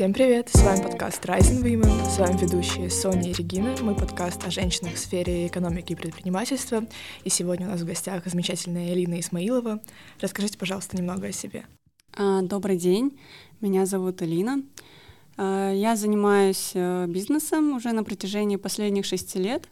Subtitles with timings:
[0.00, 0.48] Всем привет!
[0.48, 2.10] С вами подкаст Rising Women.
[2.10, 3.74] С вами ведущие Соня и Регина.
[3.82, 6.86] Мы подкаст о женщинах в сфере экономики и предпринимательства.
[7.22, 9.82] И сегодня у нас в гостях замечательная Элина Исмаилова.
[10.18, 11.66] Расскажите, пожалуйста, немного о себе.
[12.16, 13.20] А, добрый день.
[13.60, 14.62] Меня зовут Элина.
[15.36, 19.68] А, я занимаюсь э, бизнесом уже на протяжении последних шести лет.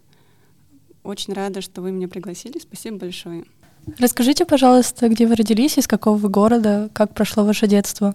[1.04, 2.58] Очень рада, что вы меня пригласили.
[2.58, 3.44] Спасибо большое.
[3.98, 8.14] Расскажите, пожалуйста, где вы родились, из какого вы города, как прошло ваше детство?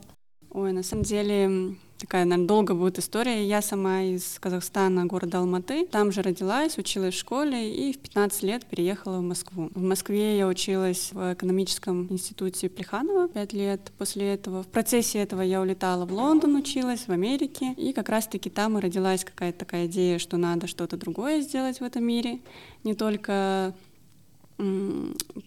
[0.52, 3.46] Ой, на самом деле такая, наверное, долго будет история.
[3.46, 5.86] Я сама из Казахстана, города Алматы.
[5.86, 9.70] Там же родилась, училась в школе и в 15 лет переехала в Москву.
[9.74, 13.92] В Москве я училась в экономическом институте Плеханова 5 лет.
[13.98, 17.74] После этого, в процессе этого я улетала в Лондон, училась в Америке.
[17.78, 21.84] И как раз-таки там и родилась какая-то такая идея, что надо что-то другое сделать в
[21.84, 22.40] этом мире.
[22.84, 23.74] Не только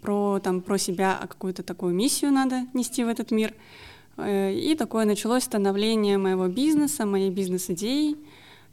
[0.03, 3.55] про, там, про себя, а какую-то такую миссию надо нести в этот мир.
[4.17, 8.17] Э, и такое началось становление моего бизнеса, моей бизнес-идеи,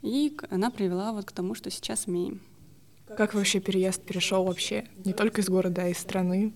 [0.02, 2.42] и она привела вот к тому, что сейчас имеем.
[3.18, 6.54] Как вообще переезд перешел вообще не только из города, а из страны?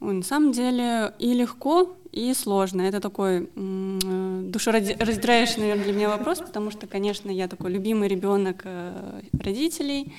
[0.00, 2.82] На самом деле и легко, и сложно.
[2.82, 8.62] Это такой э, душераздирающий, наверное, для меня вопрос, потому что, конечно, я такой любимый ребенок
[8.64, 10.12] э, родителей.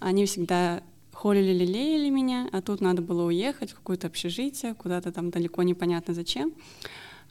[0.00, 0.82] Они всегда
[1.12, 6.12] холили, лелеяли меня, а тут надо было уехать в какое-то общежитие, куда-то там далеко непонятно
[6.14, 6.52] зачем.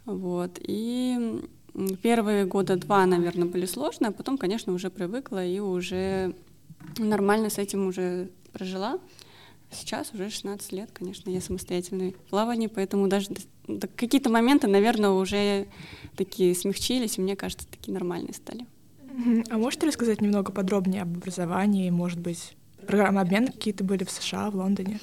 [0.05, 0.59] Вот.
[0.61, 1.42] И
[2.02, 6.33] первые года два, наверное, были сложные, а потом, конечно, уже привыкла и уже
[6.97, 9.00] нормально с этим уже прожила.
[9.72, 13.30] Сейчас уже 16 лет, конечно, я самостоятельный в плавании, поэтому даже
[13.95, 15.67] какие-то моменты, наверное, уже
[16.16, 18.66] такие смягчились, и мне кажется, такие нормальные стали.
[19.50, 22.56] А можете рассказать немного подробнее об образовании, может быть,
[22.88, 25.00] программы обмена какие-то были в США, в Лондоне?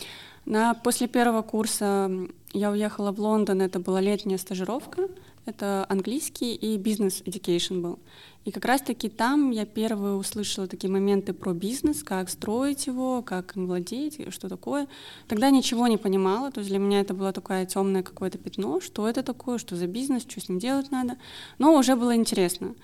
[0.47, 2.11] На, после первого курса
[2.57, 5.09] я уехала в Лондон, это была летняя стажировка,
[5.45, 7.99] это английский и бизнес education был.
[8.45, 13.57] И как раз-таки там я первые услышала такие моменты про бизнес, как строить его, как
[13.57, 14.89] им владеть, что такое.
[15.29, 19.09] Тогда ничего не понимала, то есть для меня это было такое темное какое-то пятно, что
[19.09, 21.17] это такое, что за бизнес, что с ним делать надо.
[21.59, 22.75] Но уже было интересно.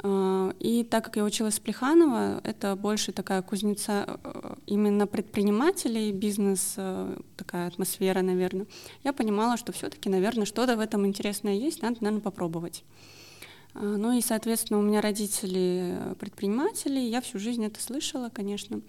[0.00, 6.12] А, и так как я училась с Плеханова, это больше такая кузнеца э, именно предпринимателей,
[6.12, 8.66] бизнес, э, такая атмосфера, наверное.
[9.02, 12.84] Я понимала, что все-таки, наверное, что-то в этом интересное есть, надо, наверное, попробовать.
[13.74, 18.80] Ну и, соответственно, у меня родители э, предприниматели, я всю жизнь это слышала, конечно.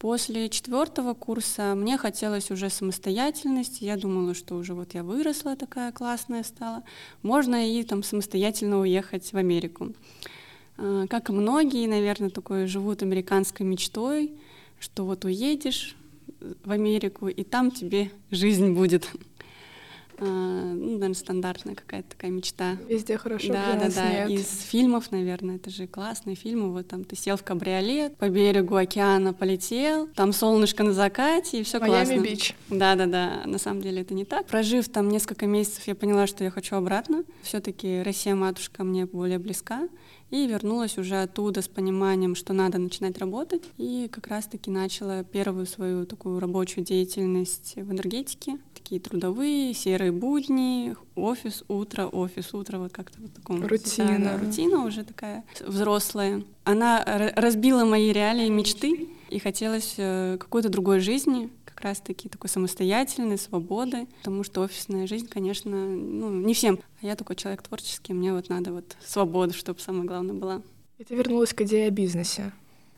[0.00, 3.84] После четвертого курса мне хотелось уже самостоятельности.
[3.84, 6.84] Я думала, что уже вот я выросла такая классная стала.
[7.22, 9.92] Можно и там самостоятельно уехать в Америку.
[10.78, 14.32] А, как и многие, наверное, такое живут американской мечтой,
[14.78, 15.94] что вот уедешь
[16.64, 19.06] в Америку, и там тебе жизнь будет.
[20.20, 22.76] А, ну, наверное, стандартная какая-то такая мечта.
[22.88, 24.24] Везде хорошо, да, да, да.
[24.24, 24.40] Нет.
[24.40, 26.72] Из фильмов, наверное, это же классные фильмы.
[26.72, 31.62] Вот там ты сел в кабриолет, по берегу океана полетел, там солнышко на закате, и
[31.62, 32.16] все классно.
[32.16, 32.54] Майами-Бич.
[32.68, 33.42] Да, да, да.
[33.46, 34.46] На самом деле это не так.
[34.46, 37.24] Прожив там несколько месяцев, я поняла, что я хочу обратно.
[37.42, 39.88] Все-таки Россия-матушка мне более близка.
[40.30, 43.62] И вернулась уже оттуда с пониманием, что надо начинать работать.
[43.78, 48.58] И как раз-таки начала первую свою такую рабочую деятельность в энергетике.
[48.74, 53.66] Такие трудовые, серые будни, офис, утро, офис, утро, вот как-то вот таком.
[53.66, 54.18] Рутина.
[54.18, 56.42] Да, да, рутина уже такая взрослая.
[56.64, 57.02] Она
[57.34, 64.06] разбила мои реалии мечты, и хотелось э, какой-то другой жизни, как раз-таки такой самостоятельной, свободы,
[64.18, 66.78] потому что офисная жизнь, конечно, ну, не всем.
[67.00, 70.60] А я такой человек творческий, мне вот надо вот свободу, чтобы самое главное была.
[70.98, 72.52] И ты вернулась к идее о бизнесе.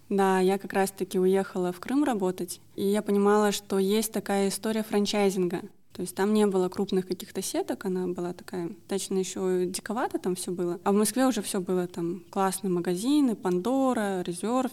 [0.09, 4.82] Да, я как раз-таки уехала в Крым работать, и я понимала, что есть такая история
[4.82, 5.60] франчайзинга.
[5.92, 10.34] То есть там не было крупных каких-то сеток, она была такая, точно еще диковато там
[10.34, 10.81] все было.
[10.82, 14.72] А в Москве уже все было там классные магазины, Пандора, Резерв,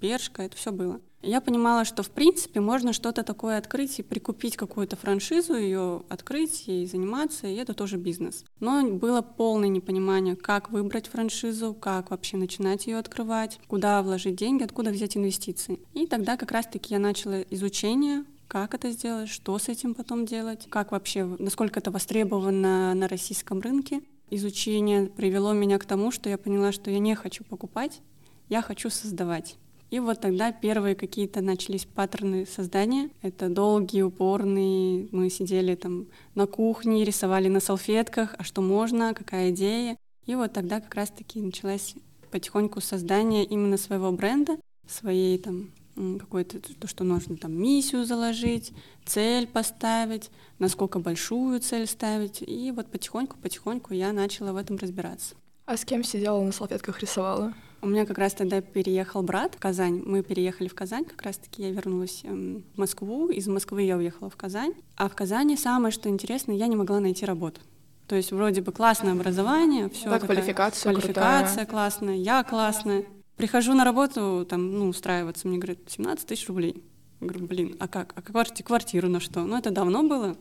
[0.00, 1.00] Бершка, это все было.
[1.22, 6.64] Я понимала, что в принципе можно что-то такое открыть и прикупить какую-то франшизу, ее открыть
[6.66, 8.44] и заниматься, и это тоже бизнес.
[8.58, 14.64] Но было полное непонимание, как выбрать франшизу, как вообще начинать ее открывать, куда вложить деньги,
[14.64, 15.78] откуда взять инвестиции.
[15.94, 20.66] И тогда как раз-таки я начала изучение, как это сделать, что с этим потом делать,
[20.68, 24.02] как вообще, насколько это востребовано на российском рынке.
[24.28, 28.00] Изучение привело меня к тому, что я поняла, что я не хочу покупать,
[28.48, 29.56] я хочу создавать.
[29.92, 33.10] И вот тогда первые какие-то начались паттерны создания.
[33.20, 35.06] Это долгие, упорные.
[35.12, 39.98] Мы сидели там на кухне, рисовали на салфетках, а что можно, какая идея.
[40.24, 41.94] И вот тогда как раз-таки началось
[42.30, 44.56] потихоньку создание именно своего бренда,
[44.88, 48.72] своей там какой-то то, что нужно там миссию заложить,
[49.04, 52.40] цель поставить, насколько большую цель ставить.
[52.40, 55.34] И вот потихоньку-потихоньку я начала в этом разбираться.
[55.66, 57.52] А с кем сидела на салфетках рисовала?
[57.82, 60.02] У меня как раз тогда переехал брат в Казань.
[60.06, 63.28] Мы переехали в Казань, как раз-таки я вернулась эм, в Москву.
[63.28, 64.72] Из Москвы я уехала в Казань.
[64.96, 67.60] А в Казани самое, что интересно, я не могла найти работу.
[68.06, 70.10] То есть вроде бы классное образование, все.
[70.10, 71.66] Да, квалификация Квалификация крутая.
[71.66, 73.04] классная, я классная.
[73.36, 76.84] Прихожу на работу, там, ну, устраиваться, мне говорят, 17 тысяч рублей.
[77.20, 78.12] Я говорю, блин, а как?
[78.14, 79.40] А кварти- квартиру на что?
[79.40, 80.36] Ну, это давно было.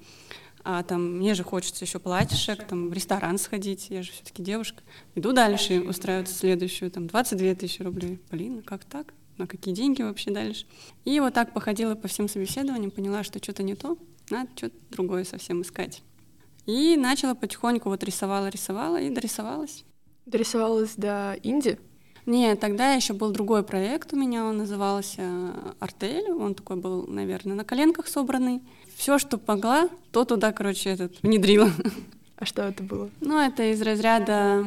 [0.63, 4.84] А там мне же хочется еще платьишек, там в ресторан сходить, я же все-таки девушка.
[5.16, 8.19] Иду дальше, устраиваться следующую, там 22 тысячи рублей.
[8.30, 9.13] Блин, а как так?
[9.38, 10.66] На какие деньги вообще дальше?
[11.04, 13.98] И вот так походила по всем собеседованиям, поняла, что что-то не то,
[14.30, 16.04] надо что-то другое совсем искать.
[16.66, 19.84] И начала потихоньку вот рисовала, рисовала и дорисовалась.
[20.25, 21.80] Дорисовалась до Инди?
[22.25, 27.56] Нет, тогда еще был другой проект у меня, он назывался «Артель», он такой был, наверное,
[27.56, 28.62] на коленках собранный.
[28.95, 31.69] Все, что могла, то туда, короче, этот, внедрила.
[32.38, 33.09] А что это было?
[33.19, 34.65] Ну, это из разряда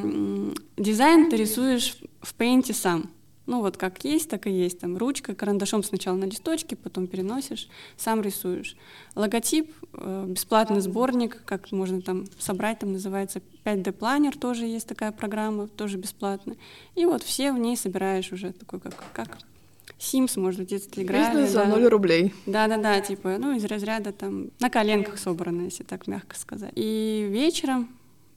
[0.77, 3.11] дизайн ты рисуешь в пейнте сам.
[3.47, 4.81] Ну, вот как есть, так и есть.
[4.81, 8.77] Там ручка, карандашом сначала на листочке, потом переносишь, сам рисуешь.
[9.15, 15.69] Логотип, э, бесплатный сборник, как можно там собрать, там называется 5D-планер, тоже есть такая программа,
[15.69, 16.57] тоже бесплатно.
[16.95, 19.39] И вот все в ней собираешь уже такой, как, как
[19.99, 21.33] Sims, может, в детстве играли.
[21.33, 21.77] Бизнес за да.
[21.77, 22.33] 0 рублей.
[22.47, 26.73] Да-да-да, типа, ну, из разряда там на коленках собрано, если так мягко сказать.
[26.75, 27.89] И вечером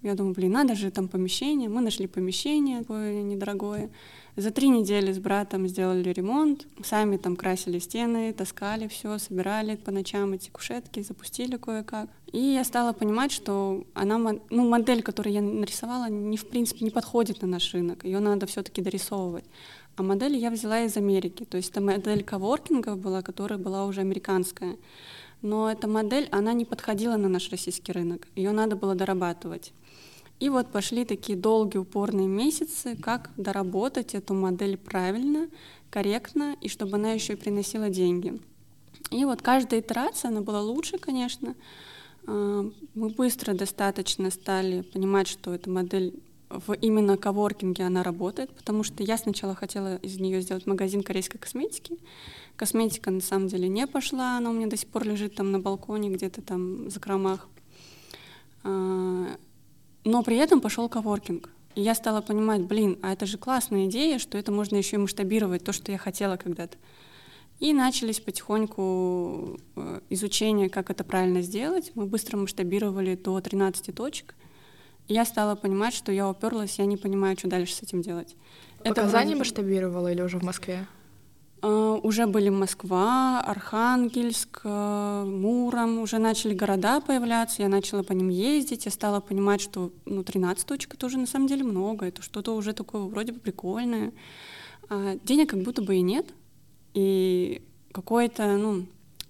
[0.01, 1.69] я думаю, блин, надо же там помещение.
[1.69, 3.89] Мы нашли помещение такое недорогое.
[4.37, 9.89] За три недели с братом сделали ремонт, сами там красили стены, таскали все, собирали по
[9.89, 12.07] ночам эти кушетки, запустили кое-как.
[12.31, 14.19] И я стала понимать, что она,
[14.51, 18.05] ну, модель, которую я нарисовала, не, в принципе не подходит на наш рынок.
[18.05, 19.45] Ее надо все-таки дорисовывать.
[19.95, 21.43] А модель я взяла из Америки.
[21.43, 24.77] То есть это модель коворкингов была, которая была уже американская.
[25.41, 28.27] Но эта модель, она не подходила на наш российский рынок.
[28.35, 29.73] Ее надо было дорабатывать.
[30.39, 35.49] И вот пошли такие долгие, упорные месяцы, как доработать эту модель правильно,
[35.89, 38.39] корректно, и чтобы она еще и приносила деньги.
[39.09, 41.55] И вот каждая итерация, она была лучше, конечно.
[42.27, 46.13] А, Мы быстро достаточно стали понимать, что эта модель
[46.49, 51.39] в именно коворкинге она работает, потому что я сначала хотела из нее сделать магазин корейской
[51.39, 51.97] косметики.
[52.55, 55.59] Косметика на самом деле не пошла, она у меня до сих пор лежит там на
[55.59, 57.47] балконе где-то там в закромах.
[60.07, 61.49] Но при этом пошел коворкинг.
[61.75, 64.99] И я стала понимать, блин, а это же классная идея, что это можно еще и
[64.99, 66.77] масштабировать, то, что я хотела когда-то.
[67.59, 71.91] И начались потихоньку э, изучения, как это правильно сделать.
[71.95, 74.35] Мы быстро масштабировали до 13 точек.
[75.09, 78.37] И я стала понимать, что я уперлась, я не понимаю, что дальше с этим делать.
[78.79, 80.87] В Казани вроде- масштабировала или уже в Москве?
[81.61, 88.29] А, Уже были Москва, Архангельск, э, Муром, уже начали города появляться, я начала по ним
[88.29, 92.21] ездить, я стала понимать, что ну, 13 точек это уже на самом деле много, это
[92.21, 94.13] что-то уже такое вроде бы прикольное.
[94.89, 96.27] А денег как будто бы и нет,
[96.93, 97.61] и
[97.91, 98.85] какое-то, ну,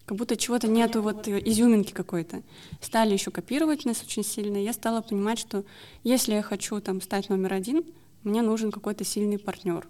[0.06, 2.44] как будто чего-то нету, вот изюминки какой-то.
[2.82, 5.64] Стали еще копировать нас очень сильно, я стала понимать, что
[6.04, 7.84] если я хочу там стать номер один,
[8.24, 9.88] мне нужен какой-то сильный партнер.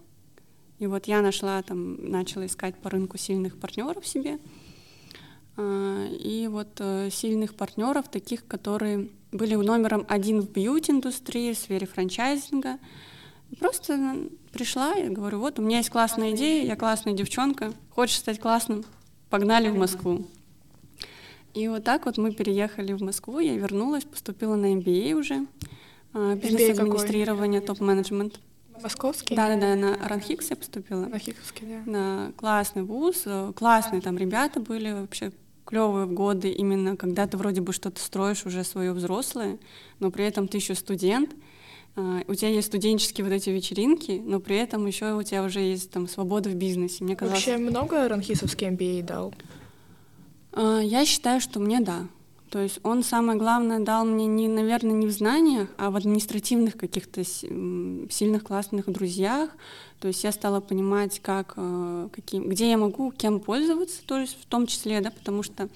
[0.80, 4.40] И вот я нашла там, начала искать по рынку сильных партнеров себе.
[5.56, 11.88] А, И вот э, сильных партнеров, таких, которые были номером один в бьюти-индустрии, в сфере
[11.88, 12.78] франчайзинга.
[13.60, 14.18] Просто
[14.52, 18.84] пришла и говорю, вот у меня есть классная идея, я классная девчонка, хочешь стать классным?
[19.30, 20.28] Погнали в Москву.
[21.54, 25.48] И вот так вот мы переехали в Москву, я вернулась, поступила на MBA уже,
[26.14, 28.40] а, бизнес-администрирование, топ-менеджмент.
[28.82, 29.36] Московский?
[29.36, 31.06] Да-да-да, на Ранхикс я поступила.
[31.06, 31.82] На да.
[31.86, 35.32] Да, классный вуз, э, классные там ребята были, вообще
[35.66, 39.58] клевые в годы, именно когда ты вроде бы что-то строишь уже свое взрослое,
[40.00, 41.36] но при этом ты еще студент,
[41.96, 45.60] а, у тебя есть студенческие вот эти вечеринки, но при этом еще у тебя уже
[45.60, 47.04] есть там свобода в бизнесе.
[47.04, 49.34] Мне казалось, Вообще много ранхисовский MBA дал?
[50.54, 52.08] А, Я считаю, что мне да.
[52.50, 56.78] То есть он самое главное дал мне не, наверное, не в знаниях, а в административных
[56.78, 59.50] каких-то сильных классных друзьях.
[60.00, 64.38] То есть я стала понимать, как, э, каким, где я могу, кем пользоваться, то есть
[64.40, 65.70] в том числе, да, потому что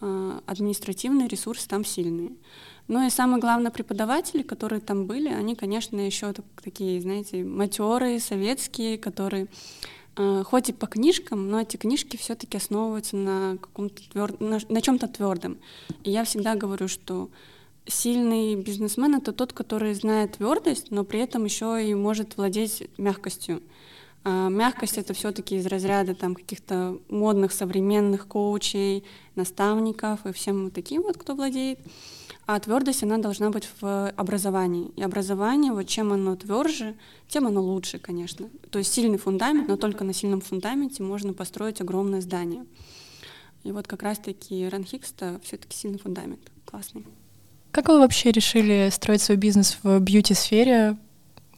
[0.00, 2.30] э, административные ресурсы там сильные.
[2.86, 6.32] Ну и самое главное, преподаватели, которые там были, они, конечно, еще
[6.64, 9.48] такие, знаете, матерые, советские, которые
[10.44, 14.40] хоть и по книжкам, но эти книжки все-таки основываются на каком-то твер...
[14.40, 15.58] на, на чем-то твердом.
[16.02, 17.30] И я всегда говорю, что
[17.86, 23.62] сильный бизнесмен это тот, который знает твердость, но при этом еще и может владеть мягкостью.
[24.24, 29.04] А мягкость это все-таки из разряда там каких-то модных современных коучей,
[29.36, 31.78] наставников и всем вот таким вот, кто владеет.
[32.48, 34.90] А твердость, она должна быть в образовании.
[34.96, 36.96] И образование, вот чем оно тверже,
[37.28, 38.48] тем оно лучше, конечно.
[38.70, 42.64] То есть сильный фундамент, но только на сильном фундаменте можно построить огромное здание.
[43.64, 47.04] И вот как раз-таки Ранхикс-то все-таки сильный фундамент, классный.
[47.70, 50.96] Как вы вообще решили строить свой бизнес в бьюти-сфере?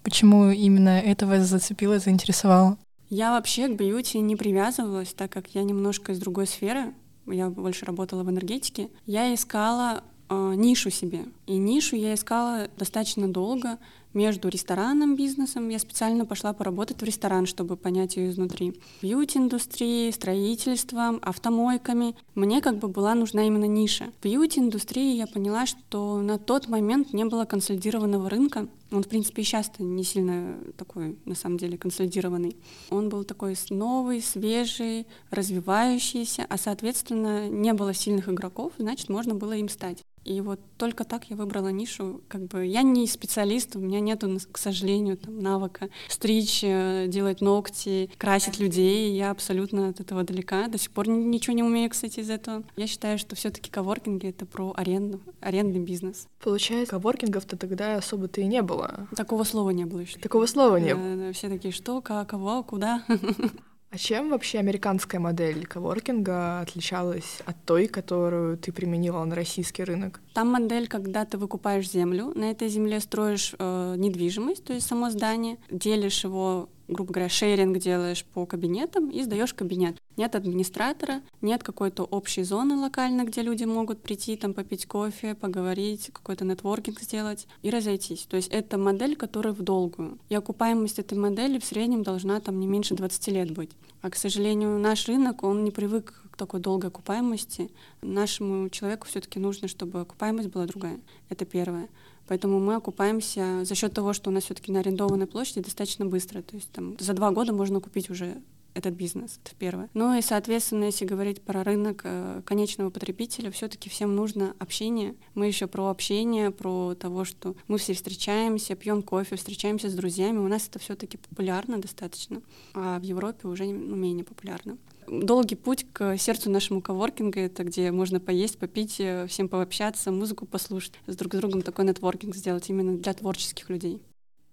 [0.03, 2.79] Почему именно это вас зацепило, заинтересовало?
[3.11, 6.95] Я вообще к бьюти не привязывалась, так как я немножко из другой сферы.
[7.29, 8.89] Я больше работала в энергетике.
[9.07, 11.27] Я искала э, нишу себе.
[11.47, 13.79] И нишу я искала достаточно долго
[14.13, 15.69] между рестораном, бизнесом.
[15.69, 18.81] Я специально пошла поработать в ресторан, чтобы понять ее изнутри.
[19.03, 22.17] Бьюти-индустрии, строительством, автомойками.
[22.35, 24.13] Мне как бы была нужна именно ниша.
[24.21, 28.69] В бьюти-индустрии я поняла, что на тот момент не было консолидированного рынка.
[28.91, 32.57] Он, в принципе, и сейчас не сильно такой, на самом деле, консолидированный.
[32.91, 39.53] Он был такой новый, свежий, развивающийся, а, соответственно, не было сильных игроков, значит, можно было
[39.53, 40.03] им стать.
[40.25, 42.21] И вот только так я выбрала нишу.
[42.29, 47.41] Как бы я не специалист, у меня нету, к сожалению, там, навыка стричь, э, делать
[47.41, 49.15] ногти, красить людей.
[49.15, 50.69] Я абсолютно от этого далека.
[50.69, 52.65] До сих пор ничего не умею, кстати, из этого.
[52.77, 56.27] Я считаю, что все-таки коворкинги это про аренду, арендный бизнес.
[56.43, 59.09] Получается, коворкингов-то тогда особо-то и не было.
[59.17, 60.19] Такого слова не было еще.
[60.19, 61.33] Такого слова не было.
[61.33, 63.05] Все такие, что, как, кого, куда.
[63.93, 70.21] А чем вообще американская модель коворкинга отличалась от той, которую ты применила на российский рынок?
[70.33, 75.11] Там модель, когда ты выкупаешь землю, на этой земле строишь э, недвижимость, то есть само
[75.11, 79.97] здание, делишь его грубо говоря, шеринг делаешь по кабинетам и сдаешь кабинет.
[80.17, 86.11] Нет администратора, нет какой-то общей зоны локальной, где люди могут прийти, там, попить кофе, поговорить,
[86.13, 88.27] какой-то нетворкинг сделать и разойтись.
[88.29, 90.19] То есть это модель, которая в долгую.
[90.29, 93.71] И окупаемость этой модели в среднем должна там не меньше 20 лет быть.
[94.03, 97.71] А, к сожалению, наш рынок, он не привык к такой долгой окупаемости.
[98.03, 100.99] Нашему человеку все таки нужно, чтобы окупаемость была другая.
[101.29, 101.89] Это первое.
[102.31, 106.43] Поэтому мы окупаемся за счет того, что у нас все-таки на арендованной площади достаточно быстро.
[106.43, 108.37] То есть там за два года можно купить уже
[108.73, 109.91] этот бизнес, это первое.
[109.95, 115.17] Ну и, соответственно, если говорить про рынок э, конечного потребителя, все-таки всем нужно общение.
[115.35, 120.39] Мы еще про общение, про того, что мы все встречаемся, пьем кофе, встречаемся с друзьями.
[120.39, 122.43] У нас это все-таки популярно достаточно,
[122.75, 124.79] а в Европе уже ну, менее популярно
[125.11, 127.41] долгий путь к сердцу нашему коворкинга.
[127.41, 131.85] Это где можно поесть, попить, э, всем пообщаться, музыку послушать, с друг с другом такой
[131.85, 134.01] нетворкинг сделать именно для творческих людей.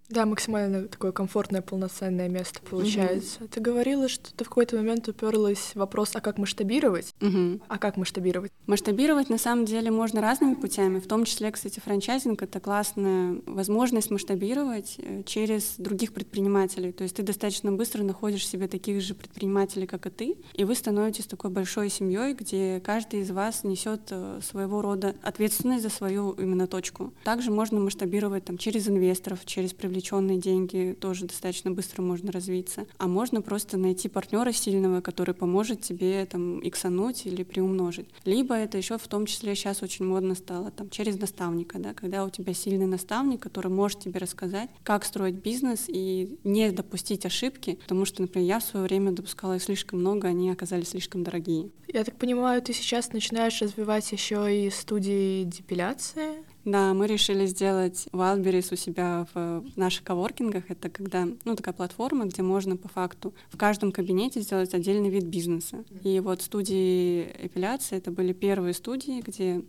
[0.10, 3.44] Да, максимально такое комфортное, полноценное место получается.
[3.44, 3.50] Угу.
[3.50, 7.14] Ты говорила, что ты в какой-то момент уперлась в вопрос, а как масштабировать?
[7.22, 7.62] Угу.
[7.68, 8.52] А как масштабировать?
[8.68, 14.10] Масштабировать на самом деле можно разными путями, в том числе, кстати, франчайзинг— это классная возможность
[14.10, 16.94] масштабировать э, через других предпринимателей.
[16.94, 20.76] То есть ты достаточно быстро находишь себе таких же предпринимателей, как и ты, и вы
[20.76, 26.32] становитесь такой большой семьей, где каждый из вас несет э, своего рода ответственность за свою
[26.32, 27.14] именно точку.
[27.26, 32.86] Также можно масштабировать там, через инвесторов, через привлечение привлеченные деньги тоже достаточно быстро можно развиться.
[33.00, 38.08] А можно просто найти партнера сильного, который поможет тебе там иксануть или приумножить.
[38.26, 42.24] Либо это еще в том числе сейчас очень модно стало там через наставника, да, когда
[42.26, 47.80] у тебя сильный наставник, который может тебе рассказать, как строить бизнес и не допустить ошибки,
[47.82, 51.72] потому что, например, я в свое время допускала их слишком много, они оказались слишком дорогие.
[51.88, 56.44] Я так понимаю, ты сейчас начинаешь развивать еще и студии депиляции?
[56.68, 60.66] Да, мы решили сделать Wildberries у себя в наших коворкингах.
[60.68, 65.24] Это когда, ну, такая платформа, где можно по факту в каждом кабинете сделать отдельный вид
[65.24, 65.86] бизнеса.
[66.04, 69.62] И вот студии эпиляции, это были первые студии, где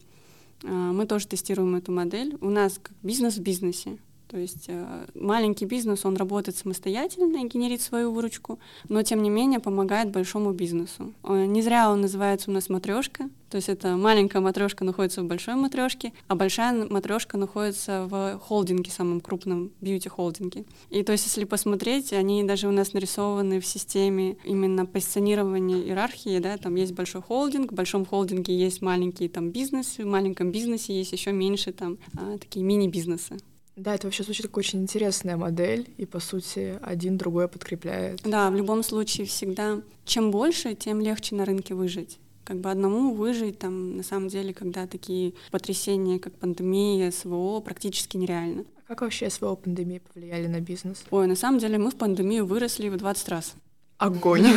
[0.65, 2.37] э, мы тоже тестируем эту модель.
[2.41, 3.99] У нас бизнес в бизнесе.
[4.29, 8.59] То есть э, маленький бизнес, он работает самостоятельно и генерит свою выручку,
[8.89, 11.15] но тем не менее помогает большому бизнесу.
[11.25, 13.31] Э, не зря он называется у нас матрешка.
[13.49, 18.91] То есть это маленькая матрешка находится в большой матрешке, а большая матрешка находится в холдинге,
[18.91, 20.67] самом крупном бьюти-холдинге.
[20.91, 26.39] И то есть если посмотреть, они даже у нас нарисованы в системе именно позиционирования иерархии,
[26.41, 30.93] да, там есть большой холдинг, в большом холдинге есть маленький там бизнес, в маленьком бизнесе
[30.93, 33.39] есть еще меньше там а, такие мини-бизнесы.
[33.79, 38.21] Да, это вообще звучит как очень интересная модель, и, по сути, один другое подкрепляет.
[38.25, 42.19] Да, в любом случае всегда чем больше, тем легче на рынке выжить.
[42.45, 48.17] Как бы одному выжить, там, на самом деле, когда такие потрясения, как пандемия, СВО, практически
[48.17, 48.65] нереально.
[48.77, 51.05] А как вообще СВО пандемии повлияли на бизнес?
[51.11, 53.55] Ой, на самом деле мы в пандемию выросли в 20 раз.
[53.99, 54.47] Огонь!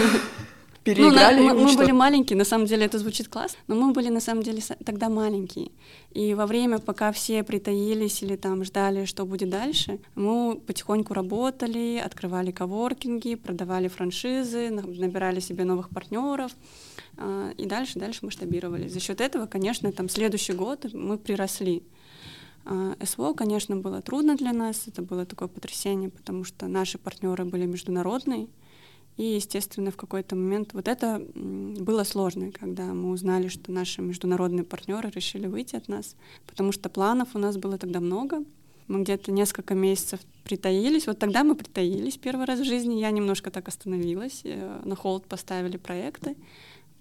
[0.84, 1.42] переиграли.
[1.42, 4.10] Ну, на, мы, мы были маленькие, на самом деле это звучит классно, но мы были
[4.10, 5.72] на самом деле тогда маленькие.
[6.12, 12.02] И во время, пока все притаились или там ждали, что будет дальше, мы потихоньку работали,
[12.04, 16.52] открывали коворкинги, продавали франшизы, набирали себе новых партнеров
[17.18, 18.88] а, и дальше, дальше масштабировали.
[18.88, 21.84] За счет этого, конечно, там следующий год мы приросли.
[22.66, 27.46] А, СВО, конечно, было трудно для нас, это было такое потрясение, потому что наши партнеры
[27.46, 28.48] были международные,
[29.22, 34.64] и, естественно, в какой-то момент вот это было сложно, когда мы узнали, что наши международные
[34.64, 36.16] партнеры решили выйти от нас,
[36.48, 38.44] потому что планов у нас было тогда много.
[38.88, 41.06] Мы где-то несколько месяцев притаились.
[41.06, 42.96] Вот тогда мы притаились первый раз в жизни.
[42.96, 44.42] Я немножко так остановилась.
[44.44, 46.36] Э, на холд поставили проекты,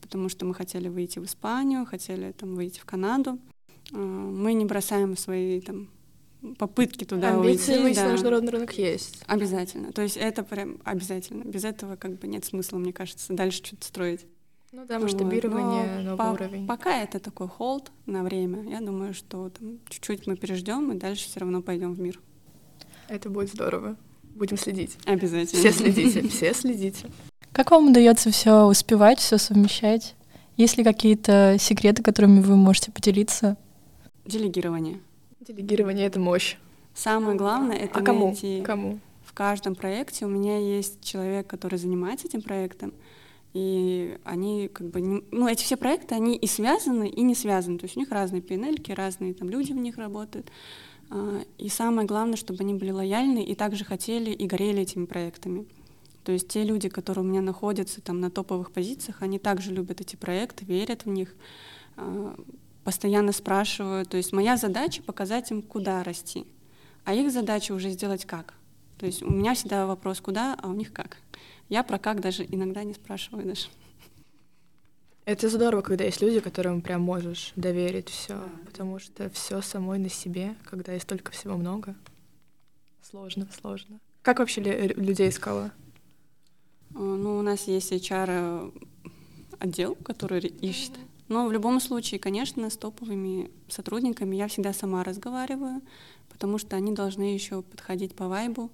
[0.03, 3.39] потому что мы хотели выйти в Испанию, хотели там выйти в Канаду.
[3.93, 5.89] Э, мы не бросаем свои там
[6.59, 7.83] попытки туда Амбиции уйти.
[7.83, 8.07] выйти да.
[8.07, 9.23] на международный рынок есть.
[9.27, 9.93] Обязательно.
[9.93, 11.45] То есть это прям обязательно.
[11.45, 14.27] Без этого как бы нет смысла, мне кажется, дальше что-то строить.
[14.73, 16.05] Ну да, масштабирование, вот.
[16.05, 16.67] новый по уровень.
[16.67, 18.63] Пока это такой холд на время.
[18.71, 22.21] Я думаю, что там чуть-чуть мы переждем и дальше все равно пойдем в мир.
[23.09, 23.97] Это будет здорово.
[24.23, 24.97] Будем следить.
[25.07, 25.61] Обязательно.
[25.61, 27.11] Все следите, все следите.
[27.53, 30.15] Как вам удается все успевать, все совмещать?
[30.57, 33.57] Есть ли какие-то секреты, которыми вы можете поделиться?
[34.25, 35.01] Делегирование.
[35.41, 36.57] Делегирование— это мощь.
[36.95, 38.27] Самое главное— это а кому?
[38.27, 38.63] найти...
[38.63, 39.01] Кому?
[39.25, 42.93] В каждом проекте у меня есть человек, который занимается этим проектом,
[43.55, 45.01] и они как бы...
[45.01, 45.25] Не...
[45.31, 47.79] Ну, эти все проекты, они и связаны, и не связаны.
[47.79, 50.51] То есть у них разные пинельки, разные там люди в них работают.
[51.11, 55.67] А, и самое главное, чтобы они были лояльны и также хотели и горели этими проектами.
[56.23, 60.01] То есть те люди, которые у меня находятся там на топовых позициях, они также любят
[60.01, 61.35] эти проекты, верят в них,
[61.97, 62.37] а,
[62.91, 64.05] постоянно спрашиваю.
[64.05, 66.45] То есть моя задача показать им, куда расти,
[67.05, 68.55] а их задача уже сделать как.
[68.99, 71.19] То есть у меня всегда вопрос, куда, а у них как.
[71.69, 73.69] Я про как даже иногда не спрашиваю даже.
[75.25, 80.09] Это здорово, когда есть люди, которым прям можешь доверить все, потому что все самой на
[80.09, 81.95] себе, когда есть столько всего много,
[83.09, 84.01] сложно, сложно.
[84.23, 85.71] Как вообще людей искала?
[86.91, 88.75] Э, ну, у нас есть HR
[89.61, 90.99] отдел, который ищет
[91.31, 95.81] но в любом случае, конечно, с топовыми сотрудниками я всегда сама разговариваю,
[96.29, 98.73] потому что они должны еще подходить по вайбу,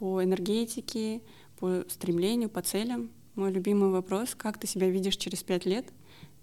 [0.00, 1.22] по энергетике,
[1.60, 3.10] по стремлению, по целям.
[3.36, 5.86] Мой любимый вопрос— как ты себя видишь через пять лет?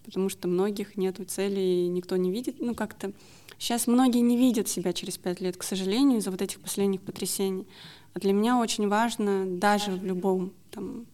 [0.05, 2.61] Потому что многих нету цели, и никто не видит.
[2.61, 3.11] Ну, как-то
[3.57, 7.67] сейчас многие не видят себя через пять лет, к сожалению, из-за вот этих последних потрясений.
[8.13, 11.05] А для меня очень важно даже в любом там,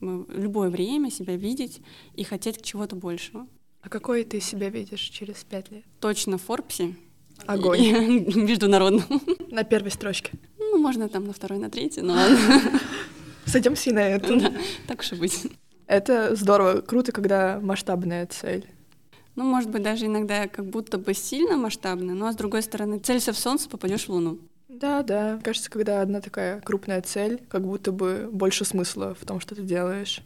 [0.00, 1.80] в любое время себя видеть
[2.16, 3.46] и хотеть чего-то большего.
[3.82, 5.84] А какой ты себя видишь через пять лет?
[6.00, 6.94] Точно в Форбсе.
[7.46, 7.80] Огонь.
[8.34, 9.02] Международном.
[9.50, 10.32] На первой строчке.
[10.58, 12.38] Ну, можно там на второй, на третьей, но ладно.
[13.44, 14.38] Сойдемся и на это.
[14.38, 14.52] Да,
[14.86, 15.46] так уж и быть.
[15.86, 18.66] Это здорово, круто, когда масштабная цель.
[19.34, 22.98] Ну, может быть, даже иногда как будто бы сильно масштабная, но а с другой стороны,
[22.98, 24.38] целься в солнце, попадешь в луну.
[24.68, 25.40] Да, да.
[25.42, 29.62] Кажется, когда одна такая крупная цель, как будто бы больше смысла в том, что ты
[29.62, 30.22] делаешь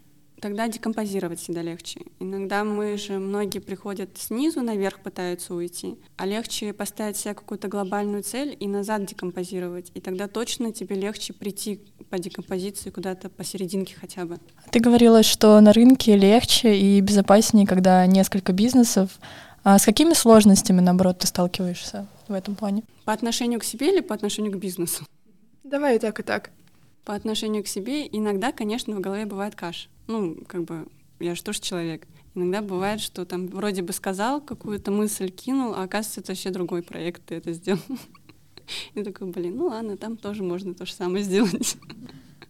[0.47, 2.03] тогда декомпозировать всегда легче.
[2.21, 8.23] Иногда мы же, многие приходят снизу наверх, пытаются уйти, а легче поставить себе какую-то глобальную
[8.23, 9.91] цель и назад декомпозировать.
[9.95, 11.81] И тогда точно тебе легче прийти
[12.11, 14.39] по декомпозиции куда-то посерединке хотя бы.
[14.71, 19.19] Ты говорила, что на рынке легче и безопаснее, когда несколько бизнесов.
[19.65, 22.85] А с какими сложностями, наоборот, ты сталкиваешься в этом плане?
[23.05, 25.05] По отношению к себе или по отношению к бизнесу?
[25.65, 26.53] Давай и так, и так.
[27.07, 30.87] По отношению к себе иногда, конечно, в голове бывает каша ну, как бы,
[31.19, 32.07] я же тоже человек.
[32.35, 36.83] Иногда бывает, что там вроде бы сказал какую-то мысль, кинул, а оказывается, это вообще другой
[36.83, 37.81] проект, ты это сделал.
[38.95, 41.77] И такой, блин, ну ладно, там тоже можно то же самое сделать.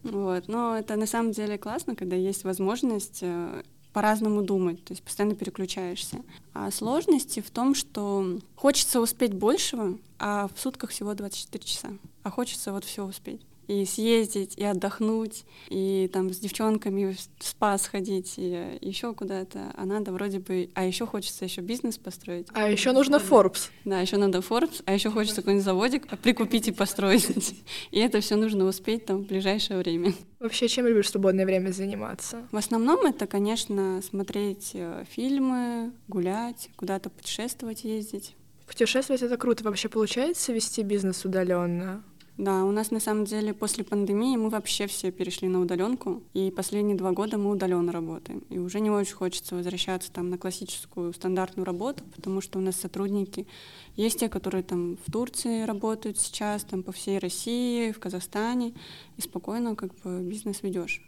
[0.03, 0.47] Вот.
[0.47, 5.35] Но это на самом деле классно, когда есть возможность э, по-разному думать, то есть постоянно
[5.35, 6.19] переключаешься.
[6.55, 11.89] А сложности в том, что хочется успеть большего, а в сутках всего 24 часа,
[12.23, 17.77] а хочется вот все успеть и съездить, и отдохнуть, и там с девчонками в спа
[17.79, 19.73] сходить, и еще куда-то.
[19.77, 20.71] А надо вроде бы...
[20.75, 22.47] А еще хочется еще бизнес построить.
[22.53, 23.71] А еще нужно Forbes.
[23.85, 27.27] Да, еще надо Forbes, а еще хочется какой-нибудь заводик прикупить и построить.
[27.91, 30.13] И это все нужно успеть там в ближайшее время.
[30.39, 32.47] Вообще, чем любишь в свободное время заниматься?
[32.53, 38.37] В основном это, конечно, смотреть э, фильмы, гулять, куда-то путешествовать, ездить.
[38.67, 39.65] Путешествовать это круто.
[39.65, 42.03] Вообще получается вести бизнес удаленно?
[42.39, 46.51] Да, у нас на самом деле после пандемии мы вообще все перешли на удаленку, и
[46.51, 48.41] последние два года мы удаленно работаем.
[48.51, 52.77] И уже не очень хочется возвращаться там на классическую стандартную работу, потому что у нас
[52.77, 53.47] сотрудники
[53.95, 58.75] есть те, которые там в Турции работают сейчас, там по всей России, в Казахстане,
[59.17, 61.03] и спокойно как бы бизнес ведешь.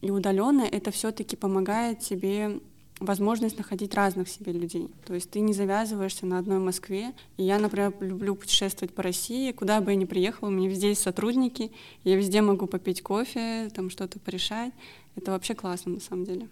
[0.00, 2.60] И удаленно это все-таки помогает тебе
[3.00, 4.88] возможность находить разных себе людей.
[5.06, 7.12] То есть ты не завязываешься на одной Москве.
[7.36, 9.52] И я, например, люблю путешествовать по России.
[9.52, 11.72] Куда бы я ни приехала, у меня везде есть сотрудники.
[12.04, 14.72] Я везде могу попить кофе, там что-то порешать.
[15.16, 16.48] Это вообще классно на самом деле.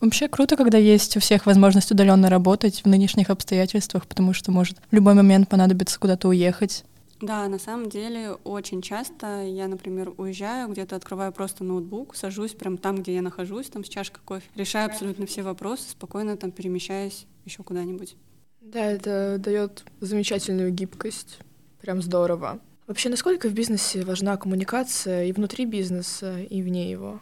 [0.00, 4.78] Вообще круто, когда есть у всех возможность удаленно работать в нынешних обстоятельствах, потому что может
[4.90, 6.84] в любой момент понадобится куда-то уехать.
[7.22, 12.76] Да, на самом деле очень часто я, например, уезжаю, где-то открываю просто ноутбук, сажусь прям
[12.76, 17.26] там, где я нахожусь, там с чашкой кофе, решаю абсолютно все вопросы, спокойно там перемещаюсь
[17.44, 18.16] еще куда-нибудь.
[18.60, 21.38] Да, это дает замечательную гибкость.
[21.80, 22.58] Прям здорово.
[22.88, 27.20] Вообще, насколько в бизнесе важна коммуникация и внутри бизнеса, и вне его?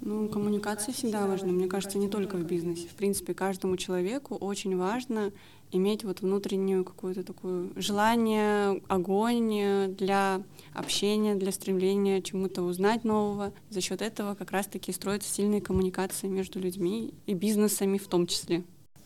[0.00, 1.48] Ну, коммуникация всегда важна.
[1.52, 2.88] Мне кажется, не только в бизнесе.
[2.88, 5.30] В принципе, каждому человеку очень важно
[5.72, 10.42] иметь вот внутреннюю какую-то такую желание, огонь для
[10.74, 13.52] общения, для стремления чему-то узнать нового.
[13.70, 18.62] За счет этого как раз-таки строятся сильные коммуникации между людьми и бизнесами в том числе.